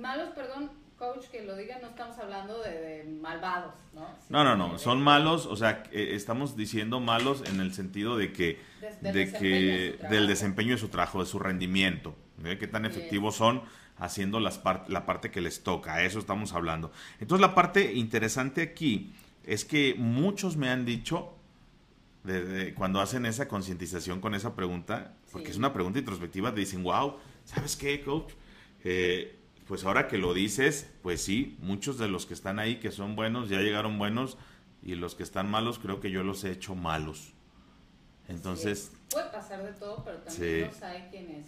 malos, 0.00 0.28
perdón, 0.30 0.70
coach, 0.98 1.26
que 1.26 1.44
lo 1.44 1.54
diga, 1.54 1.78
no 1.82 1.88
estamos 1.88 2.16
hablando 2.16 2.62
de, 2.62 3.04
malvados, 3.20 3.74
¿no? 3.92 4.08
no, 4.30 4.42
no, 4.42 4.56
no, 4.56 4.78
son 4.78 5.02
malos, 5.02 5.44
o 5.44 5.54
sea, 5.54 5.82
eh, 5.92 6.12
estamos 6.14 6.56
diciendo 6.56 6.98
malos 7.00 7.42
en 7.46 7.60
el 7.60 7.74
sentido 7.74 8.16
de 8.16 8.32
que, 8.32 8.58
de, 9.02 9.32
que 9.34 9.98
del 10.08 10.26
desempeño 10.28 10.72
de 10.72 10.78
su 10.78 10.88
trabajo, 10.88 11.20
de 11.20 11.26
su 11.26 11.38
rendimiento, 11.38 12.16
de 12.38 12.56
qué 12.56 12.66
tan 12.68 12.86
efectivos 12.86 13.36
son 13.36 13.60
haciendo 13.98 14.40
las 14.40 14.62
la 14.88 15.04
parte 15.04 15.30
que 15.30 15.42
les 15.42 15.62
toca, 15.62 15.94
a 15.94 16.04
eso 16.04 16.18
estamos 16.18 16.54
hablando. 16.54 16.90
Entonces 17.20 17.42
la 17.46 17.54
parte 17.54 17.92
interesante 17.92 18.62
aquí 18.62 19.12
es 19.46 19.64
que 19.64 19.94
muchos 19.96 20.56
me 20.56 20.68
han 20.68 20.84
dicho, 20.84 21.32
cuando 22.76 23.00
hacen 23.00 23.24
esa 23.24 23.46
concientización 23.46 24.20
con 24.20 24.34
esa 24.34 24.54
pregunta, 24.56 25.14
porque 25.30 25.50
es 25.50 25.56
una 25.56 25.72
pregunta 25.72 26.00
introspectiva, 26.00 26.50
dicen, 26.50 26.82
wow, 26.82 27.16
¿sabes 27.44 27.76
qué, 27.76 28.02
coach? 28.02 28.32
Eh, 28.82 29.38
pues 29.68 29.84
ahora 29.84 30.08
que 30.08 30.18
lo 30.18 30.34
dices, 30.34 30.90
pues 31.02 31.22
sí, 31.22 31.56
muchos 31.60 31.98
de 31.98 32.08
los 32.08 32.26
que 32.26 32.34
están 32.34 32.58
ahí 32.58 32.76
que 32.76 32.90
son 32.90 33.16
buenos 33.16 33.48
ya 33.48 33.60
llegaron 33.60 33.98
buenos 33.98 34.36
y 34.82 34.94
los 34.94 35.14
que 35.14 35.22
están 35.22 35.50
malos 35.50 35.78
creo 35.78 36.00
que 36.00 36.10
yo 36.10 36.22
los 36.22 36.44
he 36.44 36.50
hecho 36.50 36.74
malos. 36.74 37.32
Entonces... 38.28 38.92
Puede 39.10 39.30
pasar 39.30 39.62
de 39.64 39.72
todo, 39.72 40.04
pero 40.04 40.18
también 40.18 40.66
los 40.66 40.82
hay 40.82 41.08
quienes, 41.10 41.46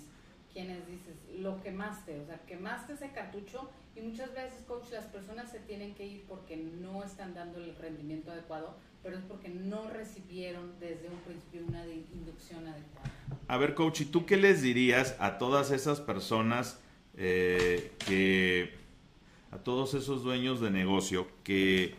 quienes 0.53 0.87
dices, 0.87 1.17
lo 1.39 1.61
quemaste, 1.61 2.21
o 2.21 2.27
sea, 2.27 2.41
quemaste 2.47 2.93
ese 2.93 3.11
cartucho 3.11 3.71
y 3.99 4.03
muchas 4.03 4.33
veces, 4.35 4.65
coach, 4.67 4.91
las 4.93 5.07
personas 5.07 5.51
se 5.51 5.59
tienen 5.61 5.95
que 5.95 6.07
ir 6.07 6.25
porque 6.29 6.57
no 6.57 7.03
están 7.03 7.35
dando 7.35 7.59
el 7.59 7.75
rendimiento 7.77 8.31
adecuado, 8.31 8.77
pero 9.03 9.17
es 9.17 9.25
porque 9.25 9.49
no 9.49 9.89
recibieron 9.89 10.73
desde 10.79 11.09
un 11.09 11.19
principio 11.21 11.63
una 11.67 11.85
inducción 11.87 12.67
adecuada. 12.67 13.11
A 13.49 13.57
ver, 13.57 13.75
coach, 13.75 14.03
¿y 14.03 14.05
tú 14.07 14.27
qué 14.27 14.37
les 14.37 14.63
dirías 14.63 15.17
a 15.19 15.39
todas 15.39 15.71
esas 15.71 16.01
personas 16.01 16.79
eh, 17.17 17.93
que, 18.07 18.73
a 19.51 19.59
todos 19.59 19.95
esos 19.95 20.23
dueños 20.23 20.61
de 20.61 20.71
negocio 20.71 21.27
que, 21.43 21.95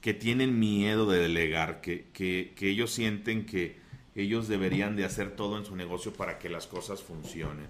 que 0.00 0.14
tienen 0.14 0.58
miedo 0.58 1.10
de 1.10 1.20
delegar, 1.20 1.80
que, 1.80 2.06
que, 2.12 2.52
que 2.56 2.70
ellos 2.70 2.92
sienten 2.92 3.46
que 3.46 3.78
ellos 4.14 4.48
deberían 4.48 4.96
de 4.96 5.04
hacer 5.04 5.34
todo 5.34 5.56
en 5.56 5.64
su 5.64 5.76
negocio 5.76 6.12
para 6.12 6.38
que 6.38 6.48
las 6.48 6.66
cosas 6.66 7.02
funcionen? 7.02 7.68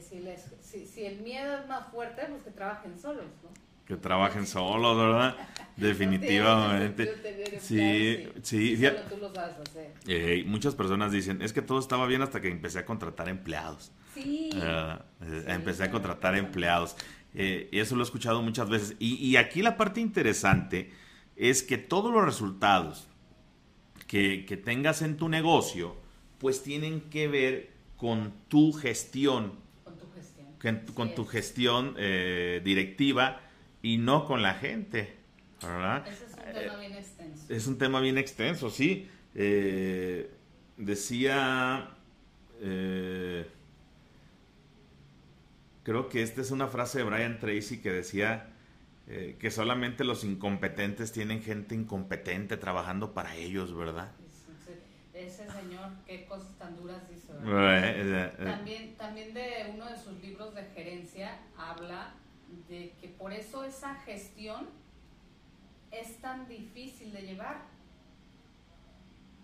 Si, 0.00 1.04
el 1.04 1.20
miedo 1.20 1.58
es 1.58 1.68
más 1.68 1.90
fuerte, 1.90 2.22
pues 2.28 2.42
que 2.42 2.50
trabajen 2.50 2.98
solos, 2.98 3.26
¿no? 3.42 3.50
Que 3.86 3.96
trabajen 3.96 4.46
solos, 4.46 4.96
¿verdad? 4.96 5.36
Definitivamente. 5.76 7.58
sí, 7.60 8.28
sí. 8.42 8.76
Solo 8.76 9.00
tú 9.10 9.16
lo 9.18 9.34
sabes 9.34 9.56
hacer. 9.58 9.92
Eh, 10.06 10.44
muchas 10.46 10.74
personas 10.74 11.12
dicen, 11.12 11.42
es 11.42 11.52
que 11.52 11.62
todo 11.62 11.78
estaba 11.78 12.06
bien 12.06 12.22
hasta 12.22 12.40
que 12.40 12.48
empecé 12.48 12.78
a 12.78 12.84
contratar 12.84 13.28
empleados. 13.28 13.92
Sí. 14.14 14.50
Eh, 14.54 14.98
empecé 15.48 15.84
a 15.84 15.90
contratar 15.90 16.36
empleados. 16.36 16.96
Eh, 17.34 17.68
y 17.72 17.78
eso 17.80 17.96
lo 17.96 18.02
he 18.02 18.04
escuchado 18.04 18.40
muchas 18.42 18.68
veces. 18.68 18.96
Y, 18.98 19.14
y, 19.14 19.36
aquí 19.36 19.62
la 19.62 19.76
parte 19.76 20.00
interesante 20.00 20.92
es 21.36 21.62
que 21.62 21.78
todos 21.78 22.12
los 22.12 22.24
resultados 22.24 23.08
que, 24.06 24.44
que 24.46 24.56
tengas 24.56 25.02
en 25.02 25.16
tu 25.16 25.28
negocio, 25.28 25.96
pues 26.38 26.62
tienen 26.62 27.00
que 27.02 27.28
ver 27.28 27.72
con 27.96 28.32
tu 28.48 28.72
gestión 28.72 29.61
con 30.94 31.14
tu 31.14 31.24
gestión 31.26 31.94
eh, 31.98 32.60
directiva 32.64 33.40
y 33.82 33.98
no 33.98 34.26
con 34.26 34.42
la 34.42 34.54
gente. 34.54 35.16
¿verdad? 35.62 36.06
Ese 36.06 36.24
es 36.24 36.32
un 36.34 36.38
tema 36.48 36.76
bien 36.78 36.92
extenso. 36.94 37.44
Es 37.48 37.66
un 37.66 37.78
tema 37.78 38.00
bien 38.00 38.18
extenso, 38.18 38.70
sí. 38.70 39.08
Eh, 39.34 40.30
decía, 40.76 41.90
eh, 42.60 43.46
creo 45.82 46.08
que 46.08 46.22
esta 46.22 46.40
es 46.40 46.50
una 46.50 46.68
frase 46.68 46.98
de 46.98 47.04
Brian 47.04 47.38
Tracy 47.38 47.80
que 47.80 47.92
decía 47.92 48.48
que 49.38 49.50
solamente 49.50 50.04
los 50.04 50.24
incompetentes 50.24 51.12
tienen 51.12 51.42
gente 51.42 51.74
incompetente 51.74 52.56
trabajando 52.56 53.12
para 53.12 53.36
ellos, 53.36 53.76
¿verdad? 53.76 54.10
ese 55.26 55.50
señor, 55.50 55.90
qué 56.06 56.26
cosas 56.26 56.56
tan 56.58 56.76
duras 56.76 57.02
hizo. 57.14 57.21
Eh, 57.44 58.32
eh. 58.38 58.44
También, 58.44 58.96
también 58.96 59.34
de 59.34 59.72
uno 59.74 59.86
de 59.86 59.96
sus 59.96 60.20
libros 60.20 60.54
de 60.54 60.64
gerencia 60.66 61.38
habla 61.56 62.14
de 62.68 62.92
que 63.00 63.08
por 63.08 63.32
eso 63.32 63.64
esa 63.64 63.94
gestión 63.96 64.68
es 65.90 66.18
tan 66.20 66.46
difícil 66.46 67.12
de 67.12 67.22
llevar. 67.22 67.62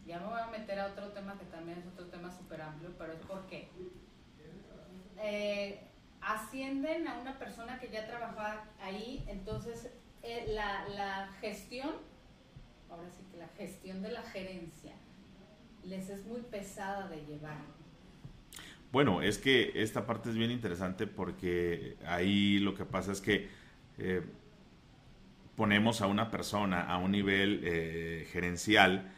Ya 0.07 0.21
me 0.21 0.27
voy 0.27 0.41
a 0.41 0.47
meter 0.47 0.79
a 0.79 0.87
otro 0.87 1.09
tema 1.09 1.37
que 1.39 1.45
también 1.47 1.79
es 1.79 1.87
otro 1.87 2.07
tema 2.07 2.31
súper 2.31 2.63
amplio, 2.63 2.95
pero 2.97 3.13
es 3.13 3.21
porque 3.27 3.69
eh, 5.19 5.81
ascienden 6.21 7.09
a 7.09 7.19
una 7.19 7.39
persona 7.39 7.79
que 7.79 7.91
ya 7.91 8.07
trabajaba 8.07 8.65
ahí, 8.81 9.25
entonces 9.27 9.91
la, 10.49 10.89
la 10.89 11.29
gestión, 11.41 11.97
ahora 12.89 13.11
sí 13.11 13.25
que 13.31 13.39
la 13.39 13.49
gestión 13.49 14.03
de 14.03 14.13
la 14.13 14.23
gerencia, 14.23 14.93
les 15.85 16.09
es 16.09 16.25
muy 16.27 16.43
pesada 16.43 17.09
de 17.09 17.25
llevar. 17.27 17.78
Bueno, 18.91 19.21
es 19.23 19.39
que 19.39 19.73
esta 19.75 20.07
parte 20.07 20.31
es 20.31 20.37
bien 20.37 20.51
interesante 20.51 21.07
porque 21.07 21.97
ahí 22.07 22.59
lo 22.59 22.75
que 22.75 22.85
pasa 22.85 23.13
es 23.13 23.21
que 23.21 23.49
eh, 23.99 24.23
ponemos 25.57 26.01
a 26.01 26.07
una 26.07 26.31
persona 26.31 26.83
a 26.83 26.97
un 26.99 27.13
nivel 27.13 27.61
eh, 27.65 28.27
gerencial 28.33 29.13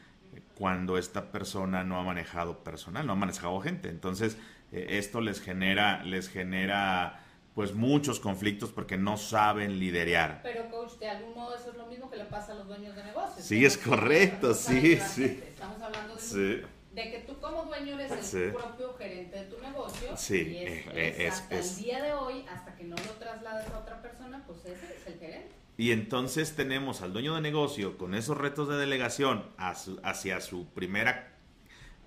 cuando 0.55 0.99
esta 0.99 1.31
persona 1.31 1.85
no 1.85 1.99
ha 1.99 2.03
manejado 2.03 2.65
personal, 2.65 3.07
no 3.07 3.13
ha 3.13 3.17
manejado 3.17 3.61
gente. 3.61 3.89
Entonces, 3.89 4.37
eh, 4.73 4.87
esto 4.91 5.21
les 5.21 5.41
genera, 5.41 6.03
les 6.05 6.29
genera 6.29 7.25
pues 7.55 7.75
muchos 7.75 8.21
conflictos 8.21 8.71
porque 8.73 8.97
no 8.97 9.17
saben 9.17 9.79
liderear. 9.79 10.41
Pero 10.43 10.69
coach, 10.71 10.99
de 10.99 11.09
algún 11.09 11.35
modo 11.35 11.55
eso 11.57 11.71
es 11.71 11.77
lo 11.77 11.87
mismo 11.87 12.11
que 12.11 12.17
le 12.17 12.25
pasa 12.25 12.53
a 12.53 12.55
los 12.57 12.67
dueños 12.69 12.95
de 12.97 13.05
negocios. 13.05 13.45
Sí, 13.45 13.65
es 13.65 13.77
correcto, 13.77 14.55
sí, 14.55 14.97
sí. 14.97 15.43
Estamos 15.47 15.81
hablando 15.83 16.15
de, 16.15 16.65
de, 16.93 17.11
que 17.11 17.19
tú 17.21 17.39
como 17.39 17.65
dueño 17.65 17.99
eres 17.99 18.35
el 18.35 18.53
propio 18.53 18.95
gerente 18.95 19.39
de 19.39 19.45
tu 19.45 19.61
negocio. 19.61 20.17
Sí, 20.17 20.49
y 20.53 20.57
es, 20.59 20.87
eh, 20.93 21.29
hasta 21.29 21.59
el 21.59 21.77
día 21.77 22.03
de 22.03 22.13
hoy, 22.13 22.45
hasta 22.51 22.75
que 22.75 22.85
no 22.85 22.97
lo 22.97 23.13
traslades 23.19 23.69
a 23.69 23.79
otra 23.79 24.03
persona, 24.03 24.43
pues 24.47 24.61
ese 24.65 24.97
es 24.97 25.07
el 25.07 25.19
gerente. 25.19 25.55
Y 25.77 25.93
entonces 25.93 26.57
tenemos 26.57 27.01
al 27.01 27.13
dueño 27.13 27.35
de 27.35 27.41
negocio 27.41 27.97
con 27.97 28.15
esos 28.15 28.37
retos 28.37 28.69
de 28.69 28.77
delegación 28.77 29.47
hacia 29.57 30.41
su 30.41 30.67
primera 30.67 31.33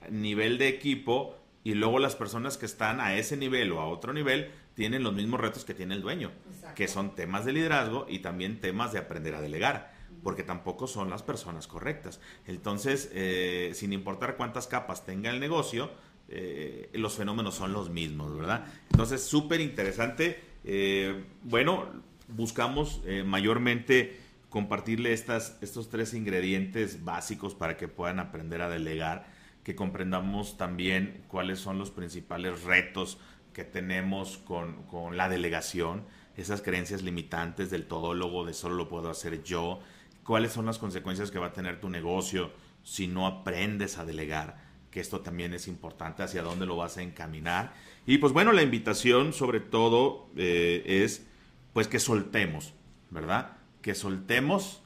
nivel 0.09 0.57
de 0.57 0.67
equipo 0.67 1.37
y 1.63 1.73
luego 1.75 1.99
las 1.99 2.15
personas 2.15 2.57
que 2.57 2.65
están 2.65 2.99
a 2.99 3.15
ese 3.15 3.37
nivel 3.37 3.71
o 3.71 3.79
a 3.79 3.87
otro 3.87 4.13
nivel 4.13 4.51
tienen 4.75 5.03
los 5.03 5.13
mismos 5.13 5.39
retos 5.39 5.65
que 5.65 5.73
tiene 5.73 5.95
el 5.95 6.01
dueño, 6.01 6.31
que 6.75 6.87
son 6.87 7.15
temas 7.15 7.45
de 7.45 7.53
liderazgo 7.53 8.05
y 8.09 8.19
también 8.19 8.59
temas 8.59 8.91
de 8.91 8.99
aprender 8.99 9.35
a 9.35 9.41
delegar, 9.41 9.92
porque 10.23 10.43
tampoco 10.43 10.87
son 10.87 11.09
las 11.09 11.21
personas 11.21 11.67
correctas. 11.67 12.19
Entonces, 12.47 13.11
eh, 13.13 13.71
sin 13.75 13.93
importar 13.93 14.37
cuántas 14.37 14.67
capas 14.67 15.05
tenga 15.05 15.29
el 15.29 15.39
negocio, 15.39 15.91
eh, 16.29 16.89
los 16.93 17.15
fenómenos 17.15 17.55
son 17.55 17.73
los 17.73 17.89
mismos, 17.89 18.35
¿verdad? 18.35 18.65
Entonces, 18.91 19.21
súper 19.23 19.59
interesante. 19.59 20.41
Eh, 20.63 21.23
bueno, 21.43 21.87
buscamos 22.29 23.01
mayormente 23.25 24.17
compartirle 24.49 25.13
estas, 25.13 25.57
estos 25.61 25.89
tres 25.89 26.13
ingredientes 26.13 27.03
básicos 27.03 27.53
para 27.53 27.75
que 27.75 27.87
puedan 27.87 28.19
aprender 28.19 28.61
a 28.61 28.69
delegar, 28.69 29.25
que 29.63 29.75
comprendamos 29.75 30.57
también 30.57 31.23
cuáles 31.27 31.59
son 31.59 31.77
los 31.77 31.91
principales 31.91 32.63
retos 32.63 33.17
que 33.53 33.63
tenemos 33.63 34.37
con, 34.37 34.83
con, 34.83 35.17
la 35.17 35.29
delegación, 35.29 36.05
esas 36.37 36.61
creencias 36.61 37.03
limitantes 37.03 37.69
del 37.69 37.85
todólogo, 37.85 38.45
de 38.45 38.53
solo 38.53 38.75
lo 38.75 38.89
puedo 38.89 39.09
hacer 39.09 39.43
yo, 39.43 39.79
cuáles 40.23 40.51
son 40.51 40.65
las 40.65 40.77
consecuencias 40.77 41.31
que 41.31 41.39
va 41.39 41.47
a 41.47 41.53
tener 41.53 41.79
tu 41.79 41.89
negocio 41.89 42.51
si 42.83 43.07
no 43.07 43.27
aprendes 43.27 43.97
a 43.97 44.05
delegar, 44.05 44.57
que 44.91 44.99
esto 44.99 45.21
también 45.21 45.53
es 45.53 45.67
importante, 45.67 46.23
hacia 46.23 46.43
dónde 46.43 46.65
lo 46.65 46.75
vas 46.75 46.97
a 46.97 47.01
encaminar. 47.01 47.73
Y 48.05 48.17
pues 48.17 48.33
bueno, 48.33 48.51
la 48.51 48.61
invitación 48.61 49.33
sobre 49.33 49.59
todo 49.59 50.29
eh, 50.35 50.83
es 50.85 51.25
pues 51.73 51.87
que 51.87 51.99
soltemos, 51.99 52.73
¿verdad? 53.09 53.57
Que 53.81 53.95
soltemos, 53.95 54.81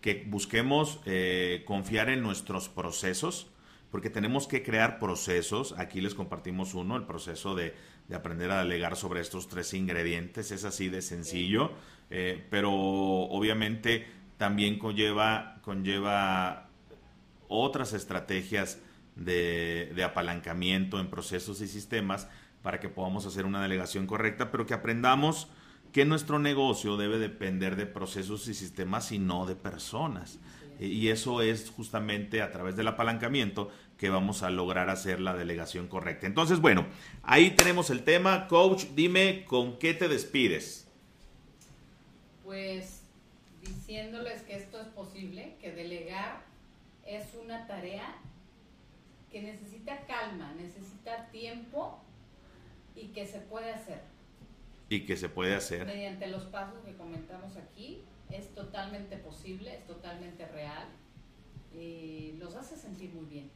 que 0.00 0.24
busquemos 0.26 1.00
eh, 1.04 1.64
confiar 1.66 2.08
en 2.08 2.22
nuestros 2.22 2.68
procesos, 2.68 3.48
porque 3.90 4.08
tenemos 4.08 4.46
que 4.46 4.62
crear 4.62 4.98
procesos. 4.98 5.74
Aquí 5.76 6.00
les 6.00 6.14
compartimos 6.14 6.74
uno, 6.74 6.96
el 6.96 7.04
proceso 7.04 7.54
de 7.54 7.74
de 8.10 8.16
aprender 8.16 8.50
a 8.50 8.64
delegar 8.64 8.96
sobre 8.96 9.20
estos 9.20 9.46
tres 9.46 9.72
ingredientes. 9.72 10.50
Es 10.50 10.64
así 10.64 10.88
de 10.88 11.00
sencillo, 11.00 11.70
eh, 12.10 12.44
pero 12.50 12.72
obviamente 12.72 14.04
también 14.40 14.78
conlleva, 14.78 15.58
conlleva 15.60 16.70
otras 17.46 17.92
estrategias 17.92 18.78
de, 19.14 19.92
de, 19.94 20.02
apalancamiento 20.02 20.98
en 20.98 21.10
procesos 21.10 21.60
y 21.60 21.68
sistemas 21.68 22.26
para 22.62 22.80
que 22.80 22.88
podamos 22.88 23.26
hacer 23.26 23.44
una 23.44 23.60
delegación 23.60 24.06
correcta, 24.06 24.50
pero 24.50 24.64
que 24.64 24.72
aprendamos 24.72 25.48
que 25.92 26.06
nuestro 26.06 26.38
negocio 26.38 26.96
debe 26.96 27.18
depender 27.18 27.76
de 27.76 27.84
procesos 27.84 28.48
y 28.48 28.54
sistemas 28.54 29.12
y 29.12 29.18
no 29.18 29.44
de 29.44 29.56
personas. 29.56 30.38
Y 30.78 31.08
eso 31.08 31.42
es 31.42 31.68
justamente 31.68 32.40
a 32.40 32.50
través 32.50 32.76
del 32.76 32.88
apalancamiento 32.88 33.70
que 33.98 34.08
vamos 34.08 34.42
a 34.42 34.48
lograr 34.48 34.88
hacer 34.88 35.20
la 35.20 35.36
delegación 35.36 35.86
correcta. 35.86 36.26
Entonces, 36.26 36.60
bueno, 36.60 36.86
ahí 37.22 37.50
tenemos 37.50 37.90
el 37.90 38.04
tema. 38.04 38.48
Coach, 38.48 38.84
dime 38.94 39.44
con 39.46 39.78
qué 39.78 39.92
te 39.92 40.08
despides. 40.08 40.88
Pues 42.42 42.99
diciéndoles 43.62 44.42
que 44.42 44.56
esto 44.56 44.80
es 44.80 44.88
posible, 44.88 45.56
que 45.60 45.72
delegar 45.72 46.42
es 47.06 47.34
una 47.34 47.66
tarea 47.66 48.14
que 49.30 49.42
necesita 49.42 50.06
calma, 50.06 50.52
necesita 50.54 51.26
tiempo 51.30 52.00
y 52.96 53.08
que 53.08 53.26
se 53.26 53.38
puede 53.40 53.72
hacer. 53.72 54.00
Y 54.88 55.06
que 55.06 55.16
se 55.16 55.28
puede 55.28 55.54
hacer. 55.54 55.86
Mediante 55.86 56.26
los 56.26 56.44
pasos 56.44 56.80
que 56.84 56.94
comentamos 56.96 57.56
aquí, 57.56 58.02
es 58.30 58.48
totalmente 58.54 59.16
posible, 59.16 59.74
es 59.76 59.86
totalmente 59.86 60.46
real 60.48 60.86
y 61.74 62.32
los 62.38 62.54
hace 62.56 62.76
sentir 62.76 63.10
muy 63.12 63.26
bien. 63.26 63.50